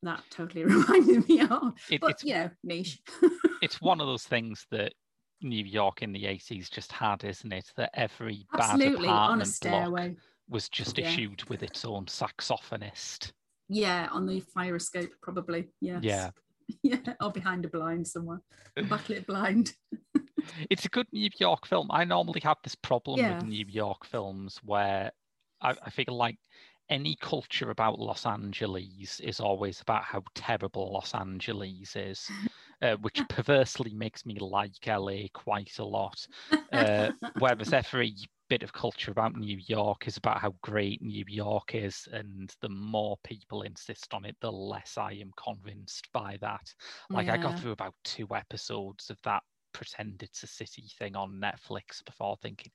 [0.03, 1.73] that totally reminded me of.
[1.89, 3.01] It, but it's, you know niche.
[3.61, 4.93] it's one of those things that
[5.43, 7.71] New York in the 80s just had, isn't it?
[7.75, 10.11] That every Absolutely, bad apartment block
[10.49, 11.07] was just yeah.
[11.07, 13.31] issued with its own saxophonist.
[13.69, 15.69] Yeah, on the fire escape, probably.
[15.81, 16.03] Yes.
[16.03, 16.29] Yeah.
[16.83, 18.41] yeah, or behind a blind somewhere,
[18.77, 19.73] a backlit blind.
[20.69, 21.89] it's a good New York film.
[21.91, 23.35] I normally have this problem yeah.
[23.35, 25.11] with New York films where
[25.61, 26.37] I, I feel like
[26.89, 32.29] any culture about Los Angeles is always about how terrible Los Angeles is,
[32.83, 36.27] uh, which perversely makes me like LA quite a lot.
[36.73, 38.15] Uh, whereas every
[38.49, 42.69] bit of culture about New York is about how great New York is, and the
[42.69, 46.73] more people insist on it, the less I am convinced by that.
[47.11, 47.33] Like yeah.
[47.33, 49.43] I got through about two episodes of that
[49.73, 52.71] pretend it's a city thing on Netflix before thinking,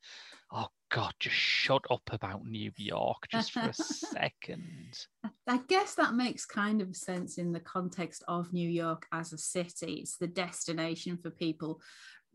[0.52, 4.98] oh God, just shut up about New York just for a second.
[5.46, 9.38] I guess that makes kind of sense in the context of New York as a
[9.38, 9.94] city.
[9.94, 11.80] It's the destination for people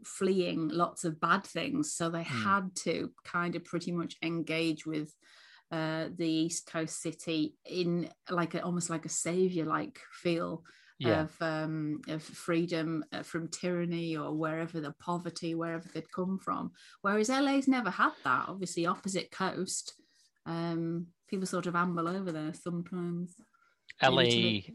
[0.03, 1.93] fleeing lots of bad things.
[1.93, 2.43] So they mm.
[2.43, 5.13] had to kind of pretty much engage with
[5.71, 10.63] uh, the East Coast city in like a, almost like a savior like feel
[11.07, 11.21] yeah.
[11.21, 16.71] of um, of freedom uh, from tyranny or wherever the poverty, wherever they'd come from.
[17.01, 18.45] Whereas LA's never had that.
[18.47, 19.93] Obviously, opposite coast,
[20.45, 23.35] um, people sort of amble over there sometimes.
[24.01, 24.23] LA,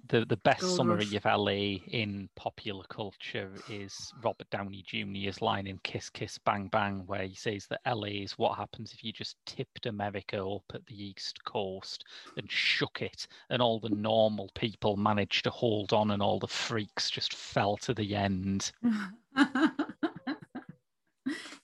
[0.09, 1.15] the, the best summary rush.
[1.15, 7.03] of LA in popular culture is Robert Downey Jr.'s line in Kiss Kiss Bang Bang,
[7.07, 10.87] where he says that LA is what happens if you just tipped America up at
[10.87, 12.05] the East Coast
[12.37, 16.47] and shook it, and all the normal people managed to hold on, and all the
[16.47, 18.73] freaks just fell to the end.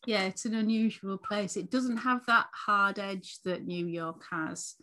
[0.06, 1.56] yeah, it's an unusual place.
[1.56, 4.74] It doesn't have that hard edge that New York has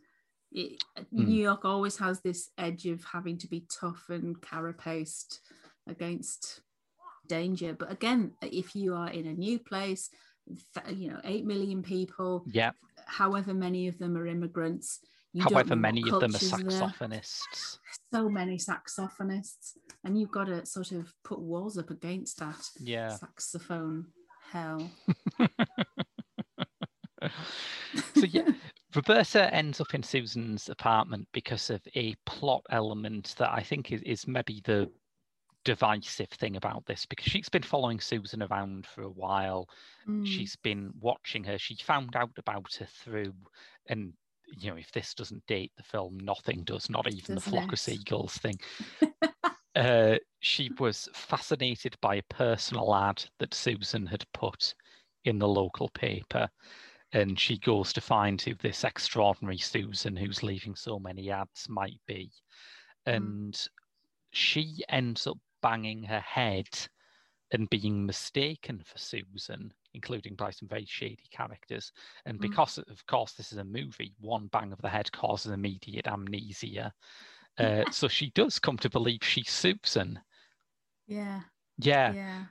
[0.51, 1.05] it, mm.
[1.11, 5.39] New York always has this edge of having to be tough and carapaced
[5.87, 6.61] against
[7.27, 7.73] danger.
[7.73, 10.09] But again, if you are in a new place,
[10.89, 12.71] you know, eight million people, yeah,
[13.05, 14.99] however many of them are immigrants.
[15.39, 17.77] however many of them are saxophonists.
[18.11, 18.21] There.
[18.21, 22.69] So many saxophonists, and you've got to sort of put walls up against that.
[22.79, 24.07] Yeah, saxophone
[24.51, 24.91] hell.
[28.15, 28.51] so yeah,
[28.95, 34.01] Roberta ends up in Susan's apartment because of a plot element that I think is,
[34.01, 34.89] is maybe the
[35.63, 39.69] divisive thing about this because she's been following Susan around for a while.
[40.07, 40.25] Mm.
[40.25, 41.57] She's been watching her.
[41.57, 43.33] She found out about her through,
[43.87, 44.13] and
[44.57, 47.67] you know, if this doesn't date the film, nothing does, not even Doesn't the flock
[47.67, 47.73] it?
[47.73, 48.59] of seagulls thing.
[49.75, 54.73] uh, she was fascinated by a personal ad that Susan had put
[55.23, 56.49] in the local paper
[57.13, 61.99] and she goes to find who this extraordinary Susan, who's leaving so many ads, might
[62.07, 62.31] be.
[63.05, 63.13] Hmm.
[63.13, 63.67] And mm.
[64.31, 66.67] she ends up banging her head
[67.51, 71.91] and being mistaken for Susan, including by some very shady characters.
[72.25, 72.41] And mm.
[72.41, 76.93] because, of course, this is a movie, one bang of the head causes immediate amnesia.
[77.57, 80.17] Uh, so she does come to believe she's Susan.
[81.07, 81.41] Yeah.
[81.77, 82.13] Yeah.
[82.13, 82.43] Yeah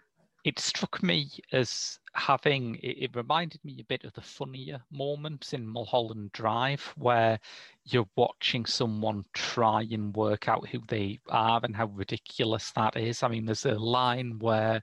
[0.44, 5.52] it struck me as having it, it, reminded me a bit of the funnier moments
[5.52, 7.38] in Mulholland Drive where
[7.84, 13.22] you're watching someone try and work out who they are and how ridiculous that is.
[13.22, 14.82] I mean, there's a line where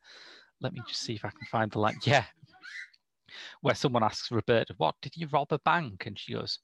[0.61, 1.97] let me just see if I can find the line.
[2.03, 2.25] Yeah.
[3.61, 6.05] Where someone asks Roberta, What did you rob a bank?
[6.05, 6.59] And she goes,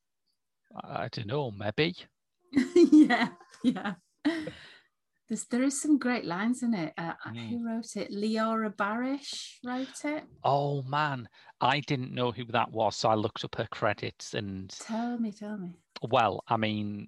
[0.84, 1.95] I don't know, maybe.
[2.91, 3.29] yeah,
[3.63, 3.93] yeah.
[5.33, 6.93] There's, there is some great lines in it.
[6.95, 7.49] Uh, mm.
[7.49, 8.11] Who wrote it?
[8.11, 10.25] Leora Barish wrote it.
[10.43, 11.27] Oh man,
[11.59, 14.69] I didn't know who that was, so I looked up her credits and.
[14.69, 15.71] Tell me, tell me.
[16.03, 17.07] Well, I mean,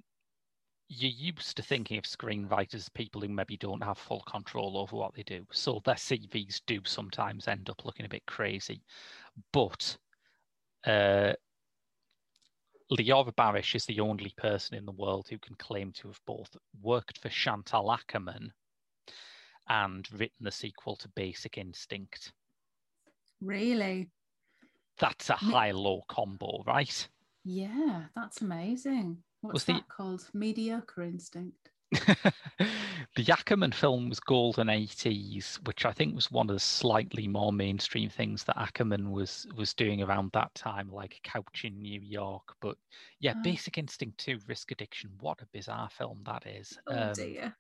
[0.88, 5.14] you're used to thinking of screenwriters people who maybe don't have full control over what
[5.14, 8.82] they do, so their CVs do sometimes end up looking a bit crazy,
[9.54, 9.98] but.
[10.84, 11.34] Uh,
[12.92, 16.56] Leora Barish is the only person in the world who can claim to have both
[16.82, 18.50] worked for Chantal Akerman
[19.68, 22.32] and written the sequel to Basic Instinct.
[23.42, 24.10] Really?
[25.00, 27.08] That's a high low combo, right?
[27.44, 29.18] Yeah, that's amazing.
[29.42, 29.94] What's Was that the...
[29.94, 30.30] called?
[30.34, 31.72] Mediocre Instinct.
[31.92, 37.54] the Akerman film was Golden 80s, which I think was one of the slightly more
[37.54, 42.56] mainstream things that Akerman was was doing around that time, like Couch in New York.
[42.62, 42.78] But
[43.20, 43.42] yeah, oh.
[43.44, 46.78] Basic Instinct 2, Risk Addiction, what a bizarre film that is.
[46.88, 47.56] Oh um, dear.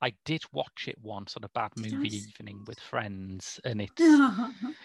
[0.00, 4.02] I did watch it once on a bad movie evening with friends, and it's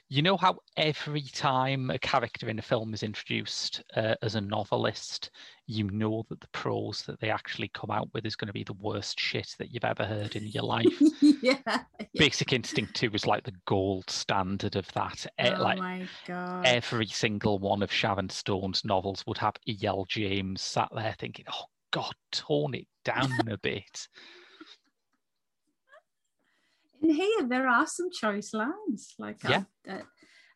[0.09, 4.41] you know how every time a character in a film is introduced uh, as a
[4.41, 5.31] novelist,
[5.65, 8.63] you know that the prose that they actually come out with is going to be
[8.63, 11.01] the worst shit that you've ever heard in your life.
[11.21, 11.83] yeah, yeah,
[12.15, 15.25] Basic Instinct Two was like the gold standard of that.
[15.39, 16.65] Oh like, my god!
[16.65, 20.05] Every single one of Sharon Stone's novels would have E.L.
[20.07, 24.07] James sat there thinking, "Oh God, tone it down a bit."
[27.11, 29.13] Here there are some choice lines.
[29.17, 29.63] Like yeah.
[29.87, 30.01] I, uh,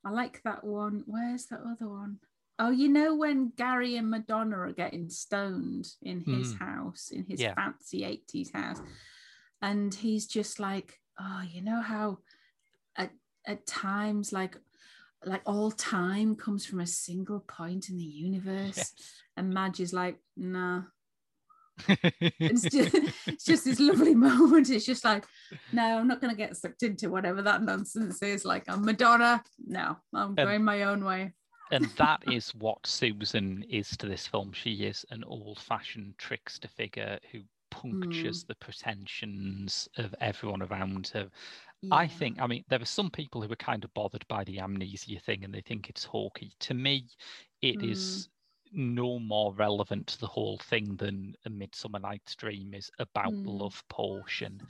[0.05, 1.03] I like that one.
[1.05, 2.19] Where's that other one?
[2.59, 6.59] Oh, you know when Gary and Madonna are getting stoned in his mm.
[6.59, 7.53] house, in his yeah.
[7.53, 8.81] fancy 80s house.
[9.61, 12.19] And he's just like, oh, you know how
[12.95, 13.11] at,
[13.45, 14.57] at times like
[15.25, 18.77] like all time comes from a single point in the universe.
[18.77, 18.93] Yes.
[19.35, 20.81] And Madge is like, nah,
[22.39, 22.95] it's, just,
[23.27, 24.69] it's just this lovely moment.
[24.69, 25.25] It's just like,
[25.71, 28.45] no, I'm not going to get sucked into whatever that nonsense is.
[28.45, 29.43] Like, I'm Madonna.
[29.65, 31.33] No, I'm going my own way.
[31.71, 34.51] and that is what Susan is to this film.
[34.53, 38.47] She is an old fashioned trickster figure who punctures mm.
[38.47, 41.29] the pretensions of everyone around her.
[41.81, 41.95] Yeah.
[41.95, 44.59] I think, I mean, there are some people who are kind of bothered by the
[44.59, 46.53] amnesia thing and they think it's hawky.
[46.61, 47.05] To me,
[47.61, 47.91] it mm.
[47.91, 48.29] is
[48.73, 53.43] no more relevant to the whole thing than a Midsummer Night's Dream is about mm.
[53.45, 54.61] love potion.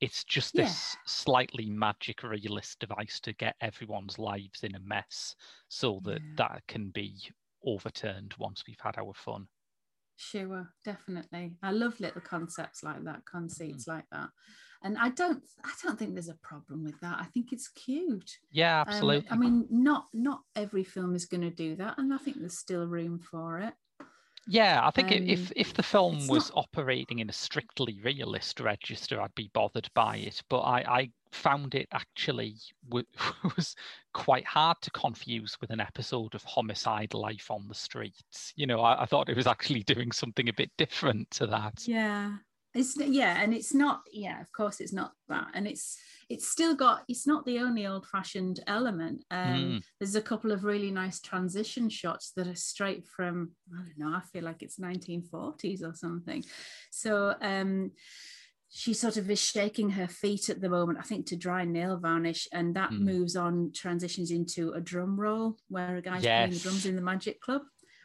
[0.00, 1.00] It's just this yeah.
[1.06, 5.34] slightly magic realist device to get everyone's lives in a mess
[5.68, 6.34] so that yeah.
[6.36, 7.14] that can be
[7.64, 9.46] overturned once we've had our fun.
[10.16, 11.56] Sure, definitely.
[11.62, 13.88] I love little concepts like that, conceits mm.
[13.88, 14.28] like that
[14.84, 18.38] and i don't i don't think there's a problem with that i think it's cute
[18.52, 22.14] yeah absolutely um, i mean not not every film is going to do that and
[22.14, 23.74] i think there's still room for it
[24.46, 26.64] yeah, I think um, if if the film was not...
[26.64, 30.42] operating in a strictly realist register, I'd be bothered by it.
[30.48, 32.56] But I, I found it actually
[32.88, 33.06] w-
[33.56, 33.74] was
[34.12, 38.52] quite hard to confuse with an episode of Homicide: Life on the Streets.
[38.56, 41.86] You know, I, I thought it was actually doing something a bit different to that.
[41.86, 42.32] Yeah,
[42.74, 46.74] it's yeah and it's not yeah of course it's not that and it's it's still
[46.74, 49.82] got it's not the only old fashioned element um mm.
[50.00, 54.16] there's a couple of really nice transition shots that are straight from i don't know
[54.16, 56.44] i feel like it's 1940s or something
[56.90, 57.90] so um
[58.76, 61.96] she sort of is shaking her feet at the moment, I think, to dry nail
[61.96, 63.02] varnish, and that mm.
[63.02, 66.40] moves on, transitions into a drum roll where a guy's yes.
[66.40, 67.62] playing the drums in the Magic Club,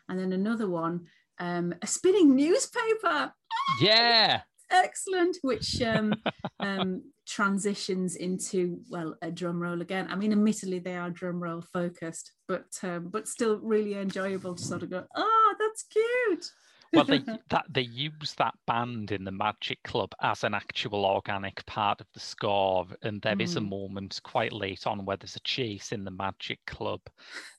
[0.07, 1.07] and then another one,
[1.39, 3.33] um, a spinning newspaper.
[3.81, 6.13] Yeah, excellent, which um,
[6.59, 10.07] um, transitions into well a drum roll again.
[10.09, 14.63] I mean, admittedly they are drum roll focused, but um, but still really enjoyable to
[14.63, 16.51] sort of go, oh, that's cute
[16.93, 21.65] well, they that they use that band in the Magic Club as an actual organic
[21.65, 23.41] part of the score, and there mm.
[23.41, 23.69] is a mm.
[23.69, 27.01] moment quite late on where there's a chase in the Magic Club,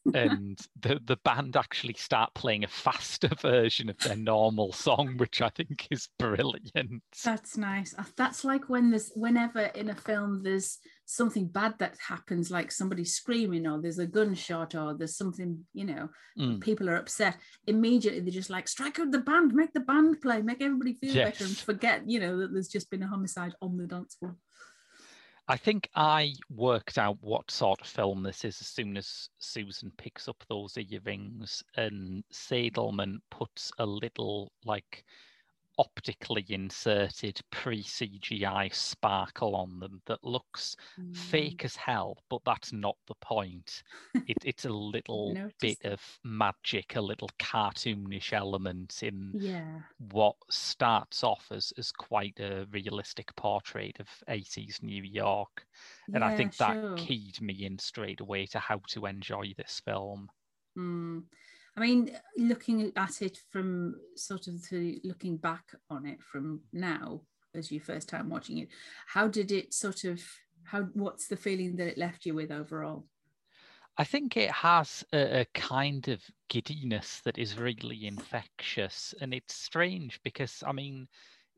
[0.14, 5.42] and the the band actually start playing a faster version of their normal song, which
[5.42, 7.02] I think is brilliant.
[7.24, 7.94] That's nice.
[8.16, 10.78] That's like when there's whenever in a film there's
[11.10, 15.84] something bad that happens, like somebody screaming, or there's a gunshot, or there's something, you
[15.84, 16.60] know, mm.
[16.60, 17.36] people are upset.
[17.66, 21.14] Immediately, they're just like, strike out the band, make the band play, make everybody feel
[21.14, 21.32] yes.
[21.32, 24.36] better, and forget, you know, that there's just been a homicide on the dance floor.
[25.48, 29.90] I think I worked out what sort of film this is as soon as Susan
[29.98, 35.04] picks up those earrings and Seidelman puts a little like
[35.78, 41.16] optically inserted pre CGI sparkle on them that looks mm.
[41.16, 43.82] fake as hell, but that's not the point.
[44.26, 49.80] It, it's a little bit of magic, a little cartoonish element in yeah.
[50.12, 55.64] what starts off as, as quite a realistic portrait of 80s New York.
[56.12, 56.96] And yeah, I think that sure.
[56.96, 60.28] keyed me in straight away to how to enjoy this film.
[60.76, 61.24] Mm.
[61.80, 67.22] I mean, looking at it from sort of the looking back on it from now
[67.54, 68.68] as your first time watching it,
[69.06, 70.20] how did it sort of
[70.64, 73.06] how what's the feeling that it left you with overall?
[73.96, 79.54] I think it has a, a, kind of giddiness that is really infectious, and it's
[79.54, 81.08] strange because I mean,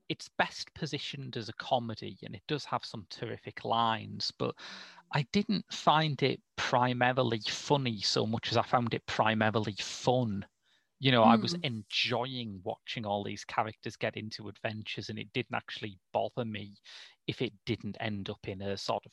[0.09, 4.55] it's best positioned as a comedy, and it does have some terrific lines, but
[5.13, 10.45] I didn't find it primarily funny so much as I found it primarily fun.
[11.01, 11.27] you know, mm.
[11.27, 11.65] I was hmm.
[11.65, 16.75] enjoying watching all these characters get into adventures, and it didn't actually bother me
[17.27, 19.13] if it didn't end up in a sort of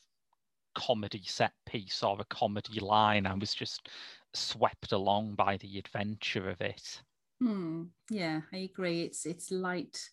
[0.75, 3.25] comedy set piece or a comedy line.
[3.25, 3.89] I was just
[4.33, 7.01] swept along by the adventure of it.
[7.41, 7.85] Hmm.
[8.09, 9.01] Yeah, I agree.
[9.01, 10.09] It's it's light,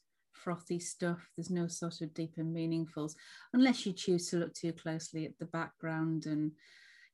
[0.47, 1.29] frothy stuff.
[1.35, 3.15] There's no sort of deep and meaningfuls,
[3.53, 6.53] unless you choose to look too closely at the background and,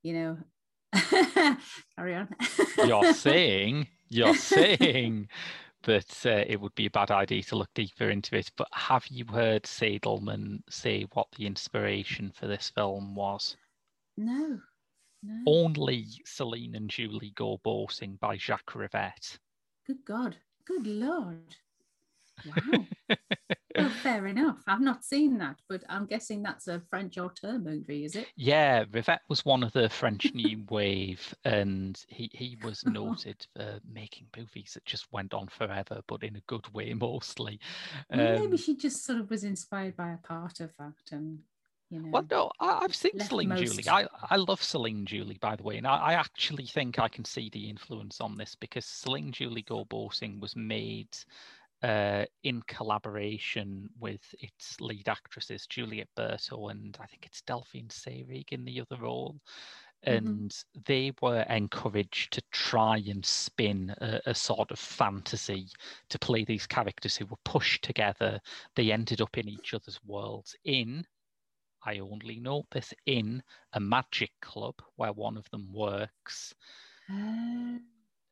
[0.03, 0.39] you know,
[1.97, 2.29] carry on.
[2.77, 5.29] You're saying you're saying
[5.85, 8.51] that uh, it would be a bad idea to look deeper into it.
[8.59, 13.57] But have you heard Seidelman say what the inspiration for this film was?
[14.19, 14.61] No.
[15.23, 15.43] No.
[15.47, 19.39] Only Celine and Julie Go Boating by Jacques Rivette.
[19.87, 20.37] Good God.
[20.67, 21.57] Good Lord.
[22.47, 22.87] Wow.
[23.77, 24.63] well, fair enough.
[24.67, 28.29] I've not seen that, but I'm guessing that's a French auteur movie, is it?
[28.37, 33.81] Yeah, Rivette was one of the French New Wave, and he, he was noted for
[33.91, 37.61] making movies that just went on forever, but in a good way mostly.
[38.11, 41.41] Um, maybe she just sort of was inspired by a part of that and
[41.93, 43.61] you know, well, no, I, have seen Celine most...
[43.61, 43.87] Julie.
[43.87, 47.23] I, I love Celine Julie, by the way, and I, I, actually think I can
[47.23, 51.15] see the influence on this because Celine Julie Go Boating was made
[51.83, 58.53] uh, in collaboration with its lead actresses, Juliet Berto and I think it's Delphine Seyrig
[58.53, 59.37] in the other role.
[60.07, 60.17] Mm-hmm.
[60.17, 60.81] And mm-hmm.
[60.87, 65.69] they were encouraged to try and spin a, a, sort of fantasy
[66.09, 68.41] to play these characters who were pushed together.
[68.75, 71.05] They ended up in each other's worlds in,
[71.85, 76.55] I only know this, in a magic club where one of them works.
[77.09, 77.79] Uh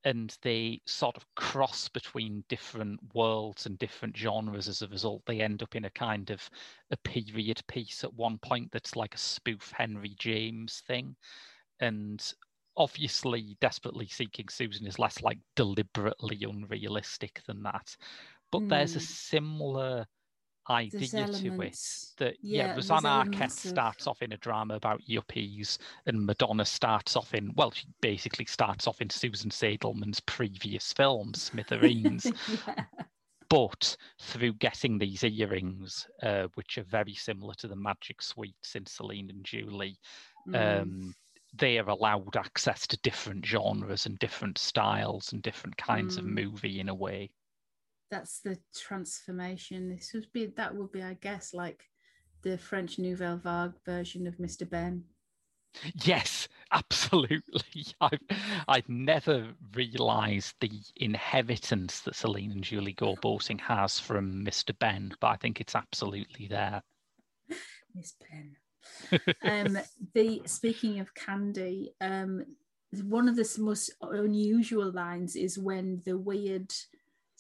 [0.04, 5.40] and they sort of cross between different worlds and different genres as a result they
[5.40, 6.48] end up in a kind of
[6.90, 11.14] a period piece at one point that's like a spoof henry james thing
[11.80, 12.32] and
[12.76, 17.96] obviously desperately seeking susan is less like deliberately unrealistic than that
[18.50, 18.68] but mm.
[18.68, 19.04] there's a hmm.
[19.04, 20.06] similar
[20.70, 21.78] idea to it
[22.18, 27.16] that yeah, yeah Rosanna Arquette starts off in a drama about yuppies and Madonna starts
[27.16, 32.30] off in well she basically starts off in Susan Seidelman's previous film Smithereens
[32.66, 32.84] yeah.
[33.48, 38.86] but through getting these earrings uh, which are very similar to the magic sweets in
[38.86, 39.98] Celine and Julie
[40.48, 40.82] mm.
[40.82, 41.14] um,
[41.52, 46.18] they are allowed access to different genres and different styles and different kinds mm.
[46.20, 47.30] of movie in a way
[48.10, 49.88] that's the transformation.
[49.88, 51.84] This would be that would be, I guess, like
[52.42, 54.68] the French Nouvelle Vague version of Mr.
[54.68, 55.04] Benn.
[56.02, 57.84] Yes, absolutely.
[58.00, 58.20] I've
[58.68, 64.76] I've never realised the inheritance that Celine and Julie Go Boating has from Mr.
[64.78, 66.82] Benn, but I think it's absolutely there.
[67.94, 68.56] Miss Benn.
[69.42, 69.78] um,
[70.14, 72.44] the speaking of candy, um,
[73.04, 76.72] one of the most unusual lines is when the weird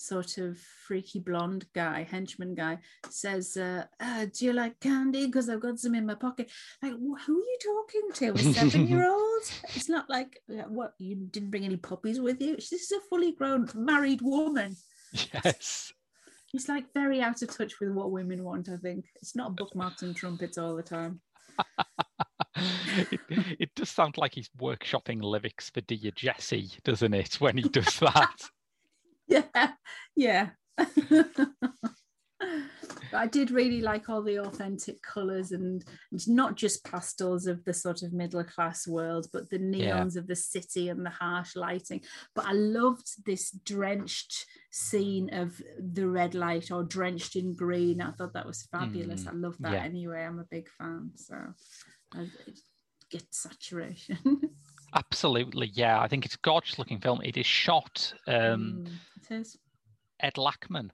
[0.00, 2.78] sort of freaky blonde guy, henchman guy,
[3.08, 5.26] says, uh, uh, "Do you like candy?
[5.26, 6.50] Because I've got some in my pocket."
[6.82, 8.32] Like, who are you talking to?
[8.32, 9.42] A seven-year-old?
[9.74, 12.56] it's not like uh, what you didn't bring any puppies with you.
[12.56, 14.76] This is a fully grown married woman.
[15.12, 15.92] Yes.
[16.52, 18.68] He's like very out of touch with what women want.
[18.68, 21.20] I think it's not bookmarks and trumpets all the time.
[22.56, 23.20] it,
[23.60, 27.40] it does sound like he's workshopping lyrics for Dear Jessie, doesn't it?
[27.40, 28.48] When he does that.
[29.30, 29.72] yeah,
[30.16, 30.50] yeah.
[33.10, 35.84] But I did really like all the authentic colours and
[36.26, 40.20] not just pastels of the sort of middle class world, but the neons yeah.
[40.20, 42.02] of the city and the harsh lighting.
[42.34, 48.00] But I loved this drenched scene of the red light or drenched in green.
[48.00, 49.24] I thought that was fabulous.
[49.24, 49.82] Mm, I love that yeah.
[49.82, 50.22] anyway.
[50.24, 51.10] I'm a big fan.
[51.16, 51.36] So
[52.14, 52.26] I
[53.10, 54.18] get saturation.
[54.94, 56.00] Absolutely, yeah.
[56.00, 57.20] I think it's a gorgeous looking film.
[57.22, 58.12] It is shot.
[58.26, 59.56] Um, mm, it is.
[60.20, 60.90] Ed Lachman,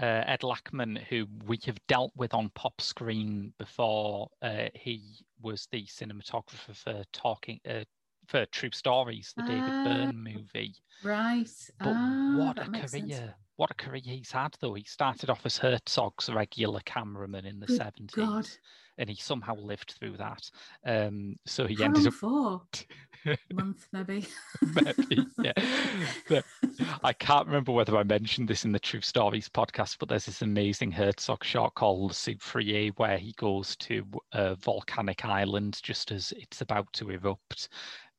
[0.00, 4.28] uh, Ed Lachman, who we have dealt with on Pop Screen before.
[4.42, 7.84] Uh, he was the cinematographer for Talking uh,
[8.26, 10.74] for True Stories, the David ah, Byrne movie.
[11.04, 11.48] Right.
[11.78, 12.88] But ah, what a career!
[12.88, 13.20] Sense.
[13.56, 14.74] What a career he's had, though.
[14.74, 18.58] He started off as Herzog's regular cameraman in the seventies,
[18.98, 20.50] and he somehow lived through that.
[20.84, 22.14] Um, so he How ended up.
[22.14, 22.62] For?
[23.52, 24.26] month, maybe.
[24.62, 25.52] maybe, yeah.
[26.28, 26.44] But
[27.02, 30.42] I can't remember whether I mentioned this in the True Stories podcast, but there's this
[30.42, 36.60] amazing Herzog shot called Soufriere where he goes to a volcanic island just as it's
[36.60, 37.68] about to erupt.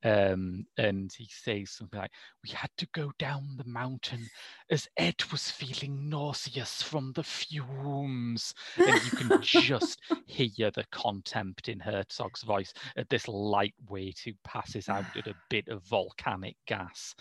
[0.04, 2.12] Um, and he says something like,
[2.43, 4.30] We had to go down the mountain
[4.70, 8.54] as Ed was feeling nauseous from the fumes.
[8.78, 14.88] And you can just hear the contempt in Herzog's voice at this lightweight who passes
[14.89, 17.16] out at a bit of volcanic gas.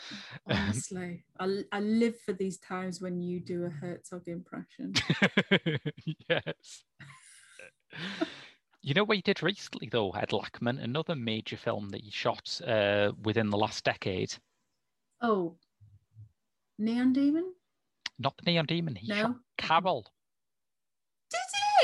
[0.46, 4.92] Honestly, I, I live for these times when you do a Herzog impression.
[6.28, 6.84] yes.
[8.86, 12.60] You know what he did recently, though, Ed Lachman, another major film that he shot
[12.64, 14.32] uh, within the last decade.
[15.20, 15.56] Oh,
[16.78, 17.52] Neon Demon?
[18.20, 18.94] Not the Neon Demon.
[18.94, 19.14] He No?
[19.16, 20.06] shot Carol.
[21.30, 21.40] Did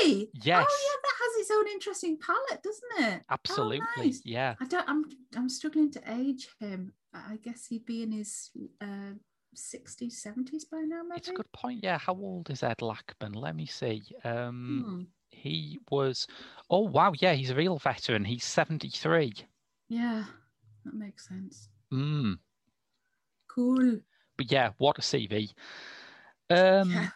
[0.07, 0.29] he?
[0.33, 0.65] Yes.
[0.65, 3.21] Oh yeah, that has its own interesting palette, doesn't it?
[3.29, 3.81] Oh, Absolutely.
[3.97, 4.21] nice.
[4.23, 4.55] Yeah.
[4.61, 4.87] I don't.
[4.89, 5.03] I'm.
[5.35, 6.93] I'm struggling to age him.
[7.13, 8.49] I guess he'd be in his
[8.79, 9.11] uh,
[9.57, 11.17] 60s, 70s by now, maybe.
[11.17, 11.81] It's a good point.
[11.83, 11.97] Yeah.
[11.97, 13.35] How old is Ed Lachman?
[13.35, 14.03] Let me see.
[14.23, 15.03] Um, Hmm.
[15.43, 16.25] He was.
[16.69, 17.11] Oh wow.
[17.19, 18.23] Yeah, he's a real veteran.
[18.23, 19.33] He's seventy-three.
[19.89, 20.23] Yeah,
[20.85, 21.67] that makes sense.
[21.93, 22.37] Mm.
[23.49, 23.99] Cool.
[24.37, 25.51] But yeah, what a CV.
[26.49, 27.07] Um, yeah.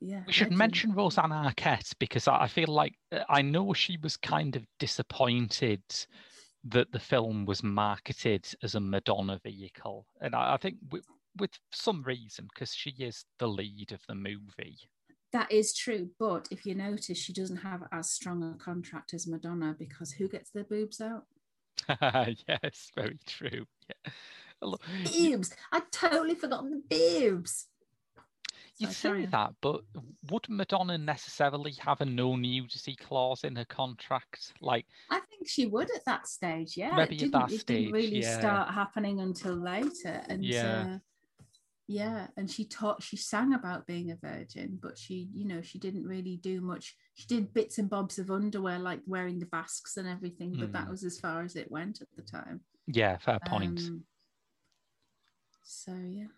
[0.00, 0.22] Yeah.
[0.26, 4.54] We should mention Rosanna Arquette because I feel like uh, I know she was kind
[4.54, 5.82] of disappointed
[6.64, 11.06] that the film was marketed as a Madonna vehicle, and I, I think with,
[11.38, 14.78] with some reason because she is the lead of the movie.
[15.32, 19.26] That is true, but if you notice, she doesn't have as strong a contract as
[19.26, 21.24] Madonna because who gets their boobs out?
[22.48, 23.66] yes, very true.
[23.88, 24.12] Yeah.
[24.62, 25.54] Look, Boobs.
[25.70, 27.66] I'd totally forgotten the boobs.
[28.78, 29.82] You'd So say that, but
[30.30, 34.52] would Madonna necessarily have a no nudity clause in her contract?
[34.60, 36.76] Like, I think she would at that stage.
[36.76, 38.38] Yeah, Maybe it at didn't, that it stage, didn't really yeah.
[38.38, 40.22] start happening until later.
[40.28, 40.86] And Yeah.
[40.94, 40.98] uh,
[41.88, 45.78] yeah, and she taught, she sang about being a virgin, but she, you know, she
[45.78, 46.94] didn't really do much.
[47.14, 50.84] She did bits and bobs of underwear, like wearing the basques and everything, but that
[50.84, 50.90] Hmm.
[50.90, 52.60] was as far as it went at the time.
[52.86, 53.80] yeah, fair point.
[53.80, 54.04] Um,
[55.64, 56.28] so yeah.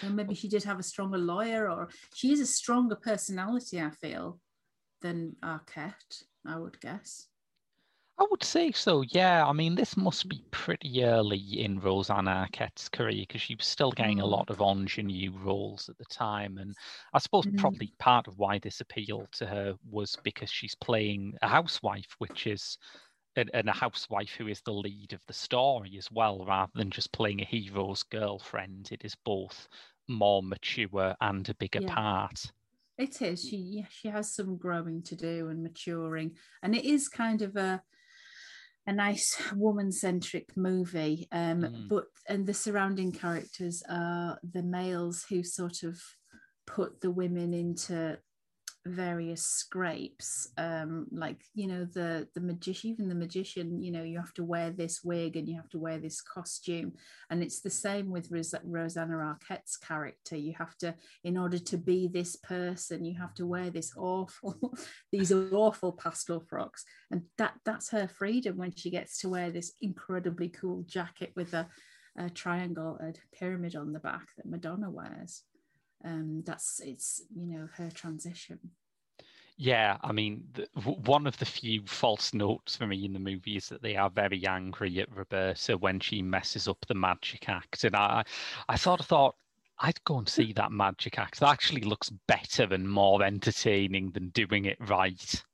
[0.00, 3.90] So maybe she did have a stronger lawyer, or she is a stronger personality, I
[3.90, 4.40] feel,
[5.00, 7.27] than Arquette, I would guess.
[8.20, 9.46] I would say so, yeah.
[9.46, 13.92] I mean, this must be pretty early in Rosanna Arquette's career because she was still
[13.92, 14.38] getting a Mm.
[14.38, 16.58] lot of ingenue roles at the time.
[16.58, 16.76] And
[17.12, 17.52] I suppose Mhm.
[17.56, 22.46] probably part of why this appealed to her was because she's playing a housewife, which
[22.48, 22.76] is
[23.36, 26.90] and, and a housewife who is the lead of the story as well, rather than
[26.90, 28.90] just playing a hero's girlfriend.
[28.92, 29.68] It is both
[30.08, 31.88] more mature and a bigger Yeah.
[31.88, 32.52] part.
[32.98, 33.44] It is.
[33.46, 37.56] She yeah, she has some growing to do and maturing, and it is kind of
[37.56, 37.82] a
[38.88, 41.28] a nice woman centric movie.
[41.30, 41.88] Um, Mm.
[41.88, 46.00] But and the surrounding characters are the males who sort of
[46.66, 48.18] put the women into
[48.88, 54.18] various scrapes um like you know the the magician even the magician you know you
[54.18, 56.92] have to wear this wig and you have to wear this costume.
[57.30, 60.36] And it's the same with Ros- rosanna arquette's character.
[60.36, 64.74] You have to in order to be this person you have to wear this awful
[65.12, 66.84] these awful pastel frocks.
[67.10, 71.54] And that that's her freedom when she gets to wear this incredibly cool jacket with
[71.54, 71.68] a,
[72.16, 75.42] a triangle a pyramid on the back that madonna wears
[76.04, 78.58] um that's it's you know her transition
[79.60, 83.56] Yeah, I mean, the, one of the few false notes for me in the movie
[83.56, 87.82] is that they are very angry at Roberta when she messes up the magic act,
[87.82, 88.22] and I,
[88.68, 89.34] I sort of thought
[89.80, 91.40] I'd go and see that magic act.
[91.40, 95.44] That actually looks better and more entertaining than doing it right.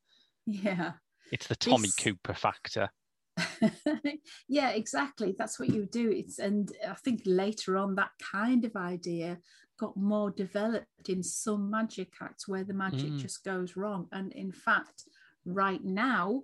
[0.47, 0.93] yeah
[1.33, 2.91] It's the Tommy This- Cooper factor.
[4.49, 8.77] yeah exactly that's what you do it's and i think later on that kind of
[8.77, 9.39] idea
[9.79, 13.21] got more developed in some magic acts where the magic Mm.
[13.21, 14.09] just goes wrong.
[14.13, 15.05] And in fact
[15.47, 16.43] right now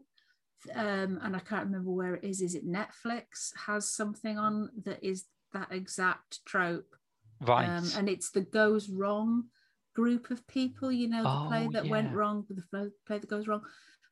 [0.74, 5.02] um and i can't remember where it is is it netflix has something on that
[5.02, 5.24] is
[5.54, 6.94] that exact trope?
[7.40, 7.66] Right.
[7.66, 9.44] um, and it's the goes wrong
[9.96, 12.62] group of people you know the play Oh, that went wrong the
[13.06, 13.62] play that goes wrong.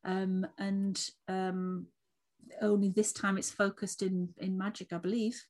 [0.04, 0.98] Um, and
[1.28, 1.86] um,
[2.62, 5.44] only this time it's focused in in magic i believe.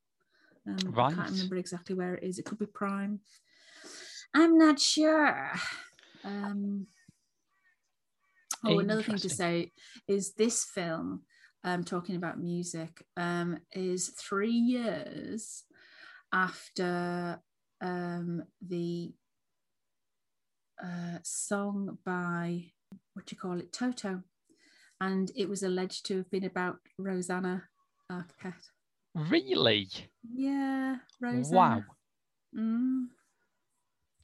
[0.66, 1.14] Um, i Right.
[1.14, 2.38] can't remember exactly where it is.
[2.40, 3.20] It could be prime
[4.34, 5.52] i'm not sure
[6.24, 6.86] um,
[8.64, 9.72] oh another thing to say
[10.06, 11.22] is this film
[11.64, 15.64] um, talking about music um, is three years
[16.32, 17.40] after
[17.80, 19.12] um, the
[20.82, 22.64] uh, song by
[23.14, 24.22] what do you call it, Toto,
[25.00, 27.64] and it was alleged to have been about Rosanna
[28.10, 28.70] Arquette.
[29.14, 29.88] really?
[30.32, 31.56] Yeah, Rosanna.
[31.56, 31.82] Wow.
[32.56, 33.06] Mm.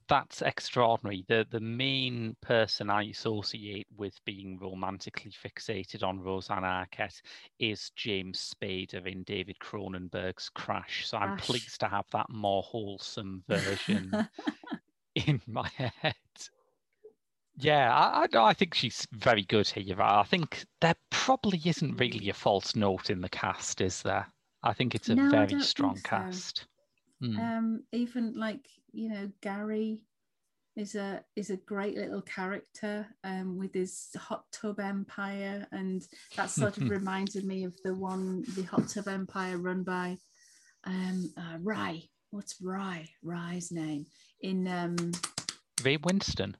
[0.08, 1.24] That's extraordinary.
[1.28, 7.20] The the main person I associate with being romantically fixated on Rosanna Arquette
[7.58, 11.06] is James Spader in David Cronenberg's Crash.
[11.06, 14.28] So I'm pleased to have that more wholesome version
[15.14, 16.14] in my head.
[17.56, 20.00] Yeah, I, I, I think she's very good here.
[20.02, 24.32] I think there probably isn't really a false note in the cast, is there?
[24.62, 26.02] I think it's a No, very strong so.
[26.02, 26.66] cast.
[27.20, 27.38] Hmm.
[27.38, 30.00] um even like you know gary
[30.76, 36.06] is a is a great little character um with his hot tub empire and
[36.36, 40.18] that sort of reminded me of the one the hot tub empire run by
[40.84, 42.02] um uh, rye.
[42.30, 43.08] What's rye?
[43.22, 44.06] Rye's name.
[44.40, 44.96] In um
[45.84, 46.54] Ray Winstone.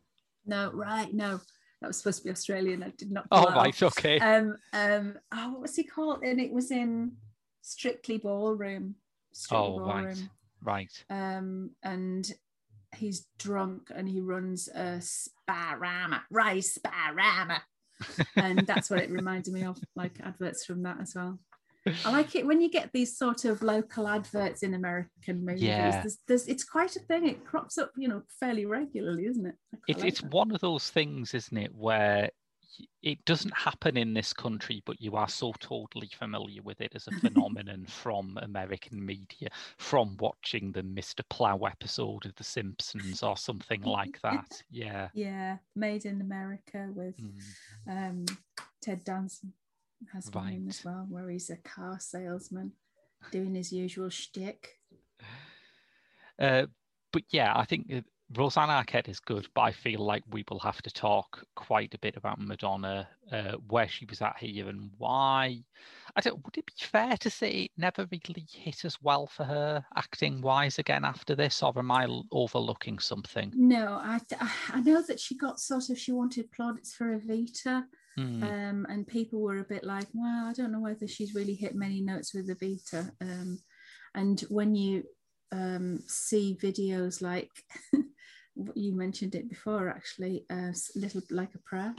[0.46, 1.40] no right, no.
[1.80, 2.82] That was supposed to be australian.
[2.82, 4.18] I did not Oh, right, okay.
[4.20, 6.22] um um oh what was he called?
[6.22, 7.16] And it was in
[7.62, 8.94] strictly ballroom.
[9.32, 10.22] Strictly Oh, right.
[10.64, 11.04] Right.
[11.10, 12.32] um, and
[12.96, 17.58] he's drunk and he runs a sparama, rice sparama.
[18.36, 21.38] and that's what it reminded me of, like adverts from that as well.
[22.04, 25.62] I like it when you get these sort of local adverts in American movies.
[25.62, 26.00] Yeah.
[26.00, 27.28] There's, there's, it's quite a thing.
[27.28, 29.54] It crops up, you know, fairly regularly, isn't it?
[29.86, 30.32] It's like it's that.
[30.32, 32.30] one of those things, isn't it, where
[33.02, 37.06] it doesn't happen in this country, but you are so totally familiar with it as
[37.06, 39.48] a phenomenon from American media,
[39.78, 41.20] from watching the Mr.
[41.28, 44.62] Plow episode of The Simpsons or something like that.
[44.70, 45.08] Yeah.
[45.14, 47.40] Yeah, Made in America with Mm.
[47.88, 48.24] um,
[48.80, 49.52] Ted Danson
[50.12, 52.72] has one in as well, where he's a car salesman
[53.30, 54.80] doing his usual shtick.
[56.38, 56.66] Uh,
[57.12, 60.80] but yeah, I think Rosanna Arquette is good, but I feel like we will have
[60.82, 65.62] to talk quite a bit about Madonna, uh, where she was at here and why.
[66.16, 66.44] I don't.
[66.44, 70.40] Would it be fair to say it never really hit as well for her acting
[70.40, 73.52] wise again after this, or am I overlooking something?
[73.54, 74.20] No, I,
[74.70, 77.84] I know that she got sort of she wanted plaudits for Evita,
[78.16, 81.54] Hmm, um, and people were a bit like, well, I don't know whether she's really
[81.54, 83.10] hit many notes with Evita.
[83.20, 83.58] Um,
[84.14, 85.02] and when you
[85.50, 87.50] um, see videos like
[88.74, 91.94] you mentioned it before, actually, uh, s- little like a prayer.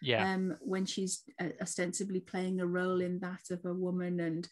[0.00, 4.48] yeah, um, when she's uh, ostensibly playing a role in that of a woman, and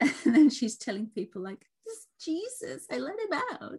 [0.00, 1.66] and then she's telling people like,
[2.20, 3.78] Jesus, I let him out,"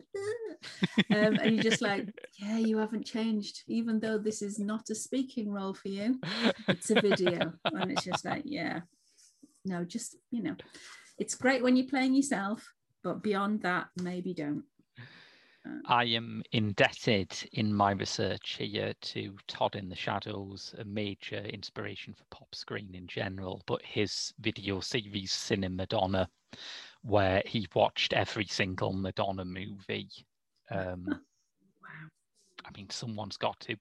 [1.11, 2.07] um, and you're just like,
[2.39, 6.19] "Yeah, you haven't changed, even though this is not a speaking role for you.
[6.67, 8.81] It's a video," and it's just like, "Yeah,
[9.65, 10.55] no, just you know,
[11.17, 12.71] it's great when you're playing yourself,
[13.03, 14.65] but beyond that, maybe don't."
[15.85, 22.13] I am indebted in my research here to Todd in the Shadows, a major inspiration
[22.13, 26.29] for pop screen in general, but his video series Cinema Madonna,
[27.01, 30.09] where he watched every single Madonna movie.
[30.69, 31.19] Um,
[31.81, 32.09] Wow.
[32.65, 33.75] I mean, someone's got to.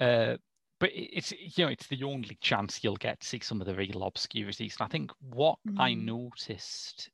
[0.00, 0.36] Uh,
[0.80, 3.74] but it's you know it's the only chance you'll get to see some of the
[3.74, 4.76] real obscurities.
[4.78, 6.04] And I think what I Mm.
[6.04, 7.10] noticed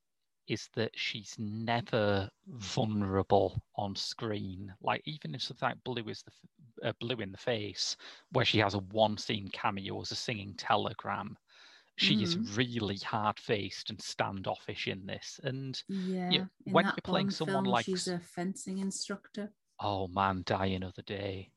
[0.49, 4.75] is that she's never vulnerable on screen.
[4.83, 7.97] Like even if something like Blue is the uh, Blue in the Face,
[8.33, 11.37] where she has a one scene cameo as a singing telegram,
[11.97, 12.57] she is Mhm.
[12.57, 15.41] really hard faced and standoffish in this.
[15.45, 19.55] And Yeah, in when that you're playing someone film, like she's a fencing instructor.
[19.81, 21.53] oh man, Die Another Day.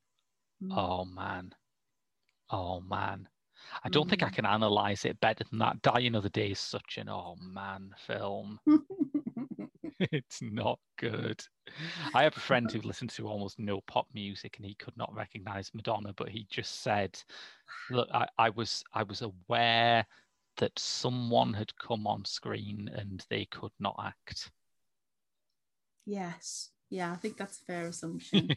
[0.61, 0.71] Mm.
[0.77, 1.55] Oh man.
[2.49, 3.29] Oh man.
[3.83, 4.33] I don't think I Mm.
[4.33, 5.81] can analyze it better than that.
[5.81, 8.59] Die Another Day is such an oh man film.
[10.11, 11.43] it's not good.
[12.13, 15.13] I have a friend who listens to almost no pop music and he could not
[15.13, 17.17] recognize Madonna, but he just said,
[17.89, 20.05] Look, I, I was I was aware
[20.57, 24.51] that someone had come on screen and they could not act.
[26.05, 28.53] yes, yeah, I think that's a fair assumption.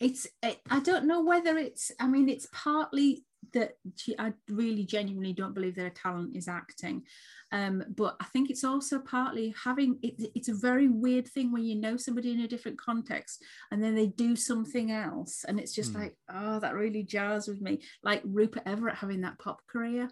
[0.00, 4.84] it's I I don't know whether it's I mean it's partly that she, I really
[4.84, 7.02] genuinely don't believe that her talent is acting
[7.50, 11.64] um but I think it's also partly having it, it's a very weird thing when
[11.64, 15.74] you know somebody in a different context and then they do something else and it's
[15.74, 16.00] just Hmm.
[16.00, 20.08] like oh that really jars with me like Rupert Everett having that pop career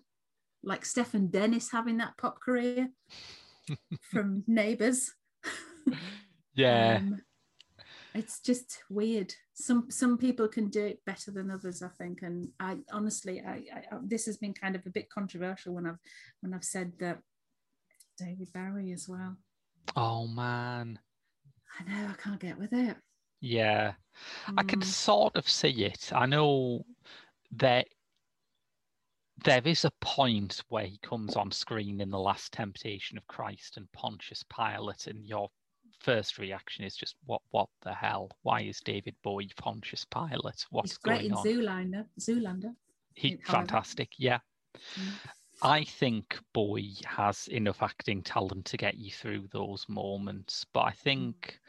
[0.62, 2.90] like Stefan Dennis having that pop career
[4.10, 5.12] from Neighbours
[6.54, 6.98] yeah.
[7.00, 7.22] um,
[8.14, 9.34] it's just weird.
[9.60, 12.22] Some some people can do it better than others, I think.
[12.22, 15.98] And I honestly, I, I this has been kind of a bit controversial when I've
[16.40, 17.20] when I've said that
[18.18, 19.36] David Bowie as well.
[19.96, 20.98] oh man.
[21.78, 22.96] I know I can't get with it.
[23.40, 23.94] Yeah.
[24.56, 26.12] I can Mm, sort of see it.
[26.12, 26.84] I know
[27.52, 27.88] that
[29.44, 33.76] there is a point where he comes on screen in the last temptation of Christ
[33.76, 35.50] and Pontius Pilate, and you're
[36.00, 38.30] first reaction is just what what the hell?
[38.42, 40.66] Why is David Bowie Pontius Pilate?
[40.70, 41.44] What's He's great in on?
[41.44, 42.06] Zoolander.
[42.18, 42.74] Zoolander.
[43.14, 44.38] He fantastic, yeah.
[44.98, 45.12] Mm.
[45.62, 50.64] I think Bowie has enough acting talent to get you through those moments.
[50.72, 51.60] But I think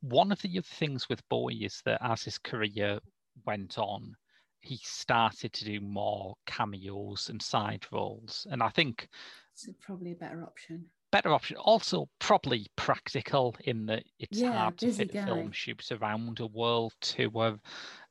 [0.00, 3.00] one of the other things with Bowie is that as his career
[3.46, 4.14] went on,
[4.60, 8.46] he started to do more cameos and side roles.
[8.50, 9.08] And I think
[9.52, 10.86] It's probably a better option.
[11.14, 16.40] Better option, also probably practical in that it's Yeah, hard to fit film shoots around
[16.40, 17.60] a world tour.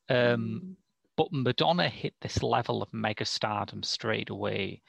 [0.08, 0.76] Um, Mm.
[1.18, 4.82] but Madonna hit this level of megastardom straight away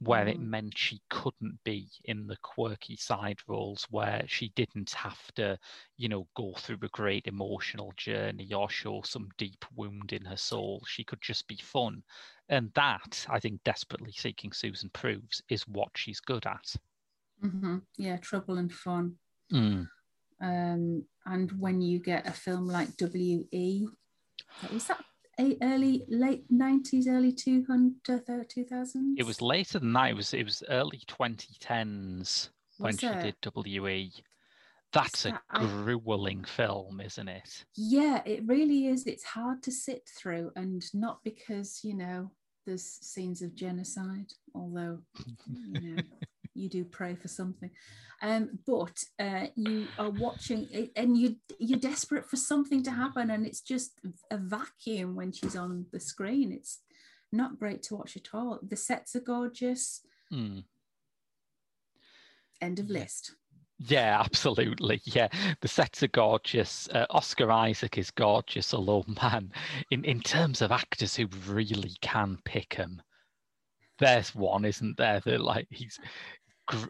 [0.00, 0.50] where it Mm.
[0.50, 5.58] meant she couldn't be in the quirky side roles where she didn't have to,
[5.96, 10.36] you know, go through a great emotional journey or show some deep wound in her
[10.36, 10.84] soul.
[10.86, 12.02] She could just be fun.
[12.50, 16.76] And that, I think, Desperately Seeking Susan proves is what she's good at.
[17.42, 19.16] Hmm Yeah, trouble and fun.
[19.52, 19.88] Mm.
[20.40, 23.86] Um, and when you get a film like W.E.,
[24.72, 25.04] was that
[25.38, 29.18] a early, late 90s, early 200, 2000s?
[29.18, 30.10] It was later than that.
[30.10, 33.36] It was it was early 2010s when Was she it?
[33.42, 34.12] did WE.
[34.92, 37.64] That's a that- I- grueling film, isn't it?
[37.76, 39.06] Yeah, it really is.
[39.06, 42.30] It's hard to sit through, and not because, you know,
[42.66, 45.00] there's scenes of genocide, although,
[45.48, 46.02] you know,
[46.54, 47.70] you do pray for something.
[48.22, 53.30] Um, but uh, you are watching it and you you're desperate for something to happen,
[53.30, 53.92] and it's just
[54.30, 56.52] a vacuum when she's on the screen.
[56.52, 56.80] It's
[57.32, 58.60] not great to watch at all.
[58.62, 60.02] The sets are gorgeous.
[60.32, 60.64] Mm.
[62.60, 63.00] End of Yeah.
[63.00, 63.34] list.
[63.78, 65.00] Yeah, absolutely.
[65.04, 65.28] Yeah,
[65.60, 66.88] the sets are gorgeous.
[66.90, 69.50] Uh, Oscar Isaac is gorgeous, although man,
[69.90, 73.02] in in terms of actors who really can pick him,
[73.98, 75.20] there's one, isn't there?
[75.20, 75.98] That like he's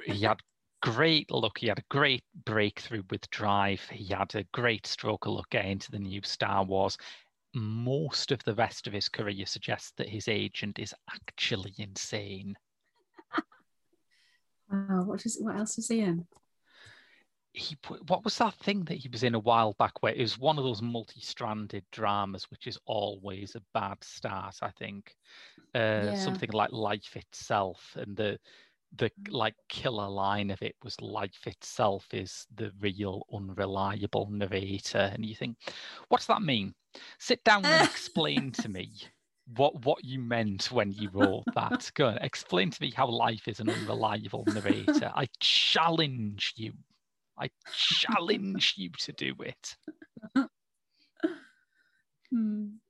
[0.06, 0.40] he had
[0.80, 1.58] great look.
[1.58, 3.82] He had a great breakthrough with Drive.
[3.90, 6.96] He had a great stroke of luck getting into the new Star Wars.
[7.54, 12.56] Most of the rest of his career suggests that his agent is actually insane.
[14.70, 16.26] Wow, what is what else is he in?
[17.54, 20.20] he put, what was that thing that he was in a while back where it
[20.20, 25.14] was one of those multi-stranded dramas which is always a bad start i think
[25.74, 26.14] uh Yeah.
[26.14, 28.38] something like life itself and the
[28.96, 35.24] the like killer line of it was life itself is the real unreliable narrator and
[35.24, 35.56] you think
[36.08, 36.74] what's that mean
[37.18, 38.92] sit down and explain to me
[39.56, 43.48] what what you meant when you wrote that go on, explain to me how life
[43.48, 46.72] is an unreliable narrator i challenge you
[47.38, 49.76] I challenge you to do it.
[52.30, 52.81] Hmm.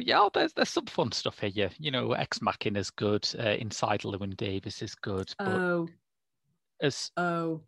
[0.00, 1.68] But yeah, there's there's some fun stuff here.
[1.78, 3.28] You know, Ex Machina's good.
[3.38, 5.30] Uh, Inside Llewyn Davis is good.
[5.38, 5.88] But Oh,
[6.80, 7.60] as oh,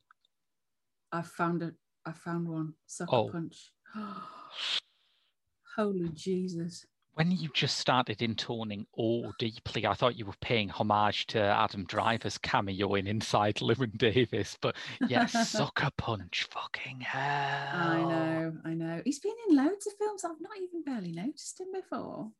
[1.13, 1.75] I found it.
[2.07, 2.73] I found one.
[2.87, 3.29] Sucker Oh.
[3.29, 3.71] punch.
[5.77, 6.87] Holy Jesus.
[7.15, 11.85] When you just started intoning "Oh" deeply, I thought you were paying homage to Adam
[11.85, 14.57] Driver's cameo in Inside Llewyn Davis.
[14.61, 14.77] But
[15.09, 17.81] yeah, Sucker Punch, fucking hell!
[17.81, 19.03] I know, I know.
[19.05, 20.25] He's been in loads of films.
[20.25, 22.31] I've not even barely noticed him before.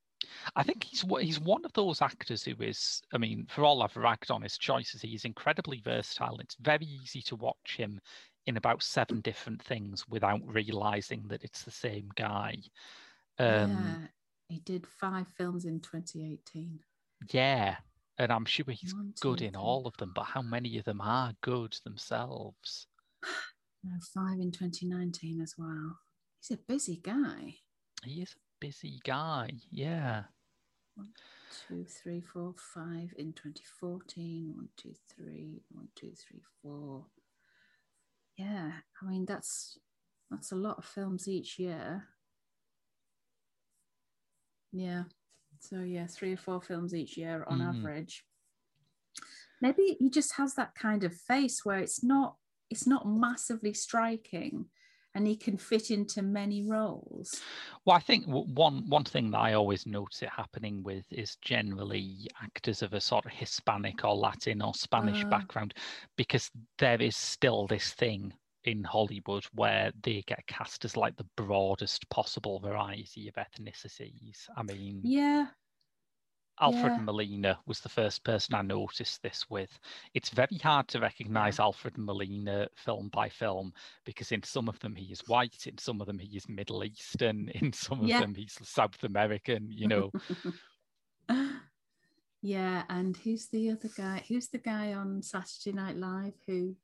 [0.55, 3.03] I think he's one- he's one of those actors who is.
[3.13, 6.39] I mean, for all I've ragged on his choices, he's incredibly versatile.
[6.39, 8.01] It's very easy to watch him
[8.47, 12.57] in about seven different things without realizing that it's the same guy.
[13.39, 14.07] Um, yeah,
[14.53, 16.79] he did five films in 2018.
[17.33, 17.77] yeah.
[18.19, 19.61] and I'm sure he's One, good in three.
[19.61, 20.13] all of them.
[20.15, 22.87] But how many of them are good themselves?
[23.85, 25.99] No, five in 2019 as well.
[26.41, 27.57] He's a busy guy.
[28.05, 29.51] He is a busy guy.
[29.73, 30.23] Yeah.
[30.95, 31.09] One,
[31.67, 34.53] two, three, four, five in 2014.
[34.55, 37.07] One, two, three, one, two, three, four.
[38.39, 38.71] Yeah,
[39.03, 39.79] I mean that's
[40.31, 42.05] that's a lot of films each year.
[44.73, 45.05] Yeah.
[45.61, 47.69] So yeah, three or four films each year on Mm.
[47.69, 48.25] average.
[49.61, 52.37] Maybe he just has that kind of face where it's not
[52.71, 54.65] it's not massively striking
[55.15, 57.39] and he can fit into many roles.
[57.85, 62.29] Well, I think one one thing that I always notice it happening with is generally
[62.43, 65.29] actors of a sort of Hispanic or Latin or Spanish Ah.
[65.29, 65.75] background,
[66.17, 68.33] because there is still this thing
[68.65, 74.49] in Hollywood where they get cast as like the broadest possible variety of ethnicities.
[74.57, 75.47] I mean, Yeah.
[76.61, 77.01] Alfred yeah.
[77.01, 79.77] Molina was the first person I noticed this with.
[80.15, 83.73] It's very hard to recognize Alfred Molina film by film
[84.05, 86.85] because in some of them he is white, in some of them he is Middle
[86.85, 88.21] Eastern, in some of Yeah.
[88.21, 90.13] them he's South American, you know.
[92.43, 94.23] yeah, and who's the other guy?
[94.29, 96.77] Who's the guy on Saturday Night Live who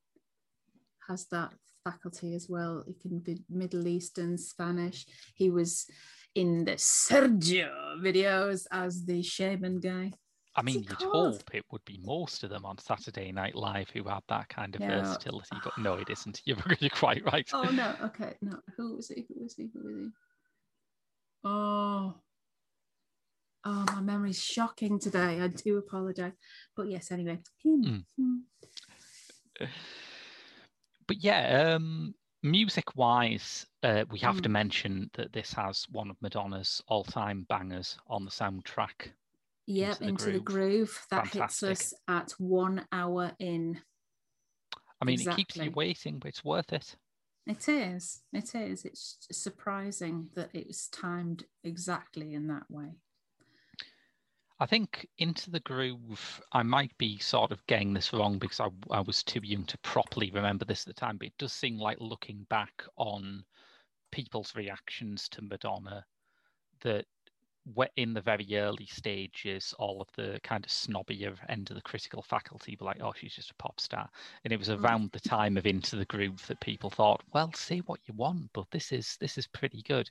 [1.09, 1.53] has that
[1.91, 2.85] faculty as well.
[2.87, 5.07] He can be Middle Eastern, Spanish.
[5.35, 5.87] He was
[6.35, 10.13] in the Sergio videos as the shaman guy.
[10.55, 14.03] I mean, you'd hope it would be most of them on Saturday Night Live who
[14.05, 16.43] had that kind of versatility, but no, it isn't.
[16.47, 17.49] You're, you're quite right.
[17.53, 18.59] Oh no, okay, no.
[18.77, 19.25] Who was he?
[19.29, 19.71] Who was he?
[19.73, 20.09] Who was he?
[21.45, 22.15] Oh,
[23.65, 25.41] oh, my memory's shocking today.
[25.41, 26.33] I do apologize,
[26.77, 27.39] but yes, anyway.
[27.65, 28.03] Mm.
[31.09, 34.43] But yeah, um, music-wise, uh, we have mm.
[34.43, 39.11] to mention that this has one of Madonna's all-time bangers on the soundtrack
[39.67, 40.35] Yep, into, the, into groove.
[40.35, 41.07] the groove.
[41.11, 41.69] That Fantastic.
[41.69, 43.81] hits us at one hour in.
[45.01, 45.33] I mean, exactly.
[45.33, 46.97] it keeps you waiting, but it's worth it.
[47.47, 48.23] It is.
[48.33, 48.85] It is.
[48.85, 52.93] It's surprising that it was timed exactly in that way.
[54.61, 58.69] I think Into the Groove, I might be sort of getting this wrong because I,
[58.91, 61.79] I was too young to properly remember this at the time, but it does seem
[61.79, 63.45] like looking back on
[64.11, 66.05] people's reactions to Madonna
[66.81, 67.07] that
[67.97, 72.23] in the very early stages, all of the kind of snobbier end of the critical
[72.23, 74.09] faculty were like, "Oh, she's just a pop star,"
[74.45, 74.83] and it was mm.
[74.83, 78.51] around the time of Into the Groove that people thought, "Well, say what you want,
[78.55, 80.09] but this is this is pretty good."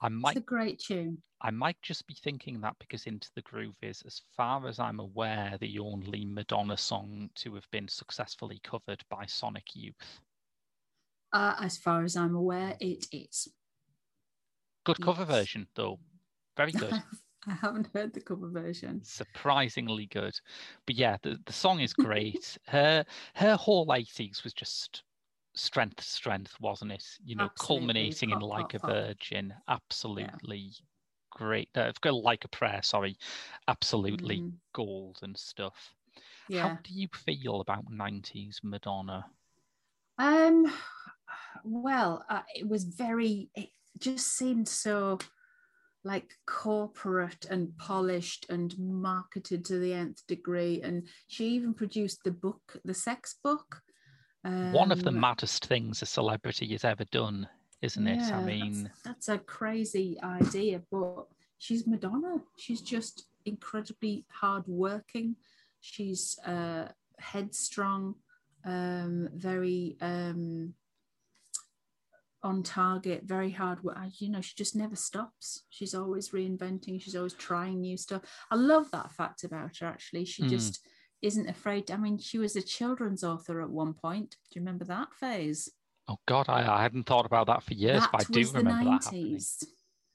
[0.00, 1.18] I might it's a great tune.
[1.42, 5.00] I might just be thinking that because Into the Groove is, as far as I'm
[5.00, 10.20] aware, the only Madonna song to have been successfully covered by Sonic Youth.
[11.32, 13.48] Uh, as far as I'm aware, it is.
[14.84, 15.04] Good yes.
[15.04, 15.98] cover version, though.
[16.56, 16.92] Very good.
[17.46, 19.02] I haven't heard the cover version.
[19.02, 20.38] Surprisingly good.
[20.86, 22.58] But yeah, the, the song is great.
[22.66, 25.04] her her whole 80s was just
[25.54, 27.04] strength, strength, wasn't it?
[27.24, 27.86] You know, Absolutely.
[27.86, 29.54] culminating pop, in Like pop, a Virgin.
[29.68, 30.84] Absolutely yeah.
[31.30, 31.68] great.
[31.74, 33.16] Uh, like a prayer, sorry.
[33.68, 34.52] Absolutely mm.
[34.72, 35.94] gold and stuff.
[36.48, 36.68] Yeah.
[36.68, 39.24] How do you feel about 90s Madonna?
[40.18, 40.72] Um
[41.64, 45.18] well, uh, it was very it just seemed so
[46.04, 50.80] like corporate and polished and marketed to the nth degree.
[50.82, 53.82] And she even produced the book, the sex book.
[54.44, 57.48] Um, One of the um, maddest things a celebrity has ever done,
[57.82, 58.32] isn't yeah, it?
[58.32, 61.26] I mean, that's, that's a crazy idea, but
[61.58, 62.40] she's Madonna.
[62.56, 65.36] She's just incredibly hardworking.
[65.80, 66.88] She's uh,
[67.18, 68.14] headstrong,
[68.64, 70.74] um, very um,
[72.42, 73.96] on target, very hard work.
[74.18, 75.64] You know, she just never stops.
[75.68, 77.00] She's always reinventing.
[77.00, 78.22] She's always trying new stuff.
[78.50, 79.86] I love that fact about her.
[79.86, 80.48] Actually, she mm.
[80.48, 80.80] just
[81.22, 81.90] isn't afraid.
[81.90, 84.36] I mean, she was a children's author at one point.
[84.50, 85.68] Do you remember that phase?
[86.08, 88.70] Oh God, I, I hadn't thought about that for years, that but I do remember
[88.70, 88.84] 90s.
[88.84, 89.40] that happening.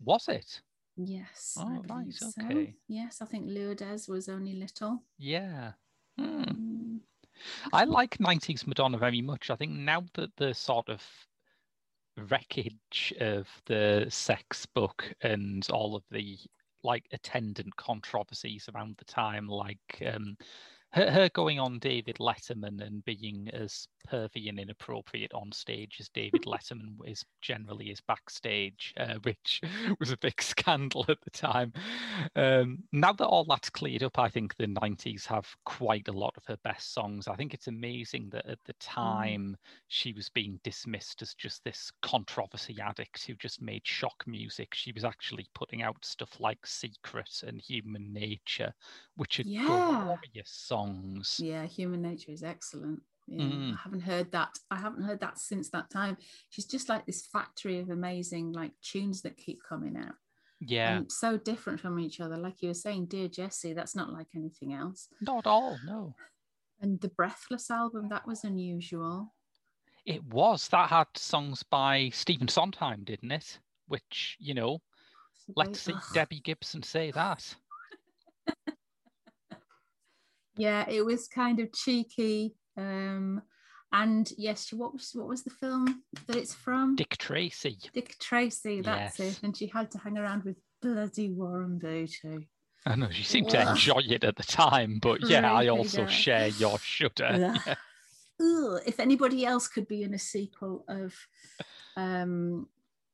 [0.04, 0.62] Was it?
[0.98, 1.58] Yes.
[1.60, 2.08] Oh, right.
[2.40, 2.66] Okay.
[2.66, 2.74] So.
[2.88, 5.04] Yes, I think Lourdes was only little.
[5.18, 5.72] Yeah.
[6.18, 6.44] Hmm.
[6.44, 7.00] Mm.
[7.74, 9.50] I like 90s Madonna very much.
[9.50, 11.04] I think now that the sort of
[12.30, 16.38] wreckage of the sex book and all of the
[16.84, 20.38] like attendant controversies around the time, like um,
[20.96, 26.10] her, her going on David Letterman and being as pervy and inappropriate on stage as
[26.10, 29.62] David Letterman is generally is backstage, uh, which
[30.00, 31.74] was a big scandal at the time.
[32.36, 36.34] Um, now that all that's cleared up, I think the 90s have quite a lot
[36.38, 37.28] of her best songs.
[37.28, 38.80] I think it's amazing that at the mm.
[38.80, 44.74] time she was being dismissed as just this controversy addict who just made shock music.
[44.74, 48.74] She was actually putting out stuff like Secret and Human Nature,
[49.16, 49.66] which are yeah.
[49.66, 51.40] glorious songs.
[51.42, 53.02] Yeah, Human Nature is excellent.
[53.28, 53.74] Yeah, mm.
[53.74, 54.50] I haven't heard that.
[54.70, 56.18] I haven't heard that since that time.
[56.50, 60.14] She's just like this factory of amazing like tunes that keep coming out.
[60.60, 60.98] Yeah.
[60.98, 62.38] And so different from each other.
[62.38, 65.08] Like you were saying, Dear Jessie, that's not like anything else.
[65.22, 66.16] Not at all, no.
[66.82, 69.34] And the Breathless album, that was unusual.
[70.06, 70.68] It was.
[70.70, 73.60] That had songs by Stephen Sondheim, didn't it?
[73.88, 74.82] Which, you know,
[75.56, 77.56] let's see Debbie Gibson say that.
[80.58, 83.42] yeah, it was kind of cheeky um,
[83.92, 86.96] and yes, what was what was the film that it's from?
[86.96, 87.78] Dick Tracy.
[87.94, 89.38] Dick Tracy, that's yes.
[89.38, 89.44] it.
[89.44, 92.50] And she had to hang around with bloody Warren Beatty.
[92.86, 96.48] I know she seemed to enjoy it at the time, but yeah, I also share
[96.48, 97.56] your shudder.
[97.66, 97.76] Yeah.
[98.42, 101.16] Ugh, if anybody else could be in a sequel of
[101.96, 102.68] um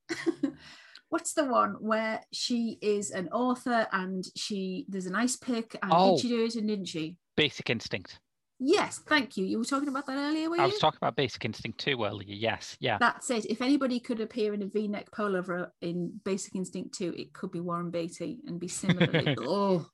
[1.10, 5.92] what's the one where she is an author and she there's an ice pick and
[5.94, 7.18] oh, did she do it and didn't she?
[7.38, 8.20] Basic instinct.
[8.64, 9.44] Yes, thank you.
[9.44, 12.28] You were talking about that earlier, were I was talking about Basic Instinct 2 earlier.
[12.28, 13.00] Yes, yeah.
[13.00, 13.46] That's it.
[13.46, 17.60] If anybody could appear in a V-neck pullover in Basic Instinct 2, it could be
[17.60, 19.36] Warren Beatty and be similarly.
[19.42, 19.88] oh,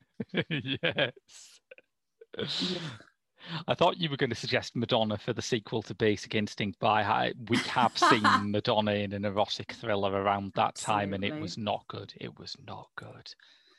[0.49, 1.11] yes.
[3.70, 7.34] I thought you were going to suggest Madonna for the sequel to Basic Instinct, but
[7.47, 11.86] we have seen Madonna in an erotic thriller around that time, and it was not
[11.88, 12.13] good.
[12.20, 13.34] It was not good.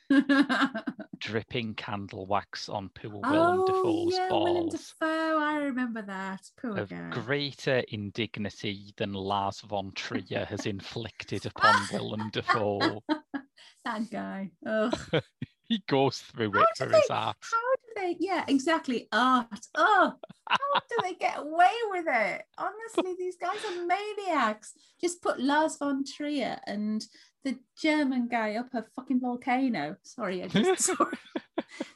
[1.19, 4.49] Dripping candle wax on poor Willem oh, Dafoe's yeah, balls.
[4.49, 6.41] Willem Dafoe, I remember that.
[6.61, 7.09] Poor of guy.
[7.11, 13.03] greater indignity than Lars von Trier has inflicted upon Willem Dafoe.
[13.85, 14.51] that guy.
[14.65, 15.23] Ugh.
[15.67, 17.37] he goes through how it for they, his art.
[17.41, 17.68] How
[17.99, 18.17] they?
[18.19, 19.07] Yeah, exactly.
[19.11, 19.67] Art.
[19.75, 20.13] Oh,
[20.47, 22.43] how do they get away with it?
[22.57, 24.73] Honestly, these guys are maniacs.
[24.99, 27.03] Just put Lars von Trier and
[27.43, 29.95] the German guy up a fucking volcano.
[30.03, 31.05] Sorry, I just saw.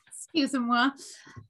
[0.08, 0.90] Excuse me.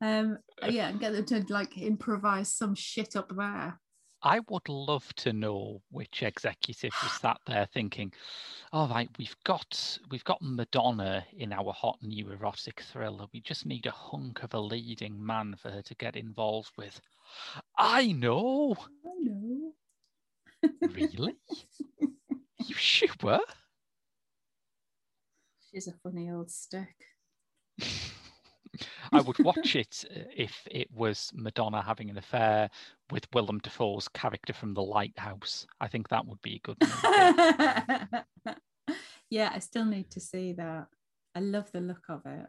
[0.01, 0.37] Um,
[0.67, 3.79] yeah, and get them to like improvise some shit up there.
[4.23, 8.13] I would love to know which executive was sat there thinking,
[8.71, 13.27] "All right, we've got we've got Madonna in our hot new erotic thriller.
[13.33, 17.01] We just need a hunk of a leading man for her to get involved with."
[17.77, 18.77] I know.
[19.05, 19.73] I know.
[20.81, 21.35] really?
[22.65, 23.41] you sure?
[25.69, 26.95] She's a funny old stick.
[29.11, 32.69] I would watch it uh, if it was Madonna having an affair
[33.11, 35.65] with Willem Dafoe's character from The Lighthouse.
[35.79, 36.97] I think that would be a good movie.
[39.29, 40.87] yeah, I still need to see that.
[41.35, 42.47] I love the look of it.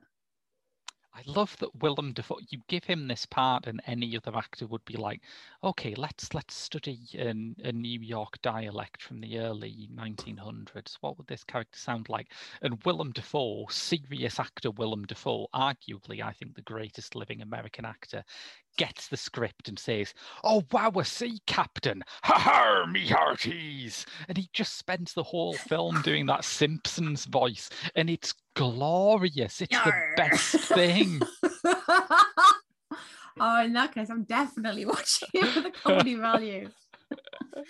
[1.17, 2.41] I love that Willem Dafoe.
[2.49, 5.23] You give him this part, and any other actor would be like,
[5.62, 7.33] "Okay, let's let's study a
[7.73, 10.97] New York dialect from the early 1900s.
[11.01, 16.33] What would this character sound like?" And Willem Dafoe, serious actor Willem Dafoe, arguably I
[16.33, 18.25] think the greatest living American actor,
[18.77, 22.03] gets the script and says, "Oh wow, a sea captain!
[22.25, 27.71] Ha ha, me hearties!" And he just spends the whole film doing that Simpsons voice,
[27.95, 29.61] and it's glorious.
[29.61, 31.21] It's the best thing.
[33.41, 36.71] oh, in that case, I'm definitely watching it for the comedy value.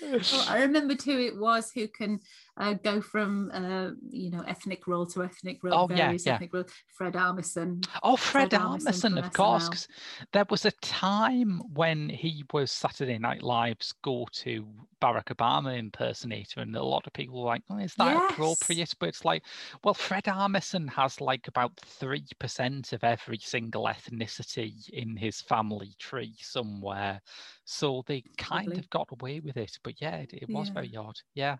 [0.03, 1.19] well, I remember too.
[1.19, 2.21] It was who can
[2.57, 6.35] uh, go from uh, you know ethnic role to ethnic role, oh, various yeah, yeah.
[6.37, 6.65] ethnic role.
[6.97, 7.85] Fred Armisen.
[8.03, 9.89] Oh, Fred, Fred Armisen, Armisen of course.
[10.33, 14.67] There was a time when he was Saturday Night Live's go-to
[15.03, 18.33] Barack Obama impersonator, and a lot of people were like, oh, "Is that yes.
[18.33, 19.43] appropriate?" But it's like,
[19.83, 25.95] well, Fred Armisen has like about three percent of every single ethnicity in his family
[25.99, 27.21] tree somewhere,
[27.65, 28.81] so they kind Lovely.
[28.81, 29.77] of got away with it.
[29.83, 30.75] But yeah, it, it was yeah.
[30.75, 31.17] very odd.
[31.35, 31.57] Yeah.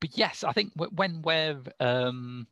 [0.00, 2.46] But yes, I think when we're um,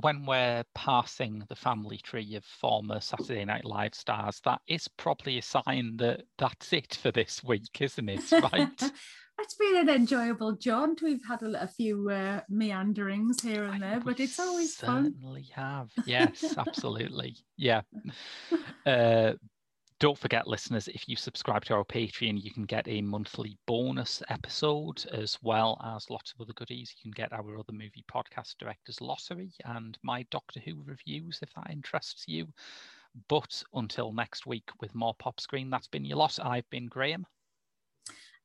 [0.00, 5.38] when we're passing the family tree of former Saturday Night Live stars, that is probably
[5.38, 8.22] a sign that that's it for this week, isn't it?
[8.52, 8.92] Right.
[9.38, 11.02] it's been an enjoyable jaunt.
[11.02, 15.14] We've had a, a few uh, meanderings here and there, but it's always fun.
[15.20, 15.90] Certainly have.
[16.06, 17.36] Yes, absolutely.
[17.56, 17.82] Yeah.
[18.84, 19.34] Uh,
[20.02, 24.20] don't forget, listeners, if you subscribe to our Patreon, you can get a monthly bonus
[24.30, 26.92] episode as well as lots of other goodies.
[26.96, 31.54] You can get our other movie podcast, Director's Lottery, and my Doctor Who reviews if
[31.54, 32.48] that interests you.
[33.28, 36.36] But until next week with more pop screen, that's been your lot.
[36.42, 37.24] I've been Graham.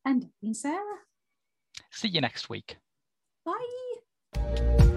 [0.05, 0.99] And I've been Sarah.
[1.89, 2.77] See you next week.
[3.43, 4.93] Bye.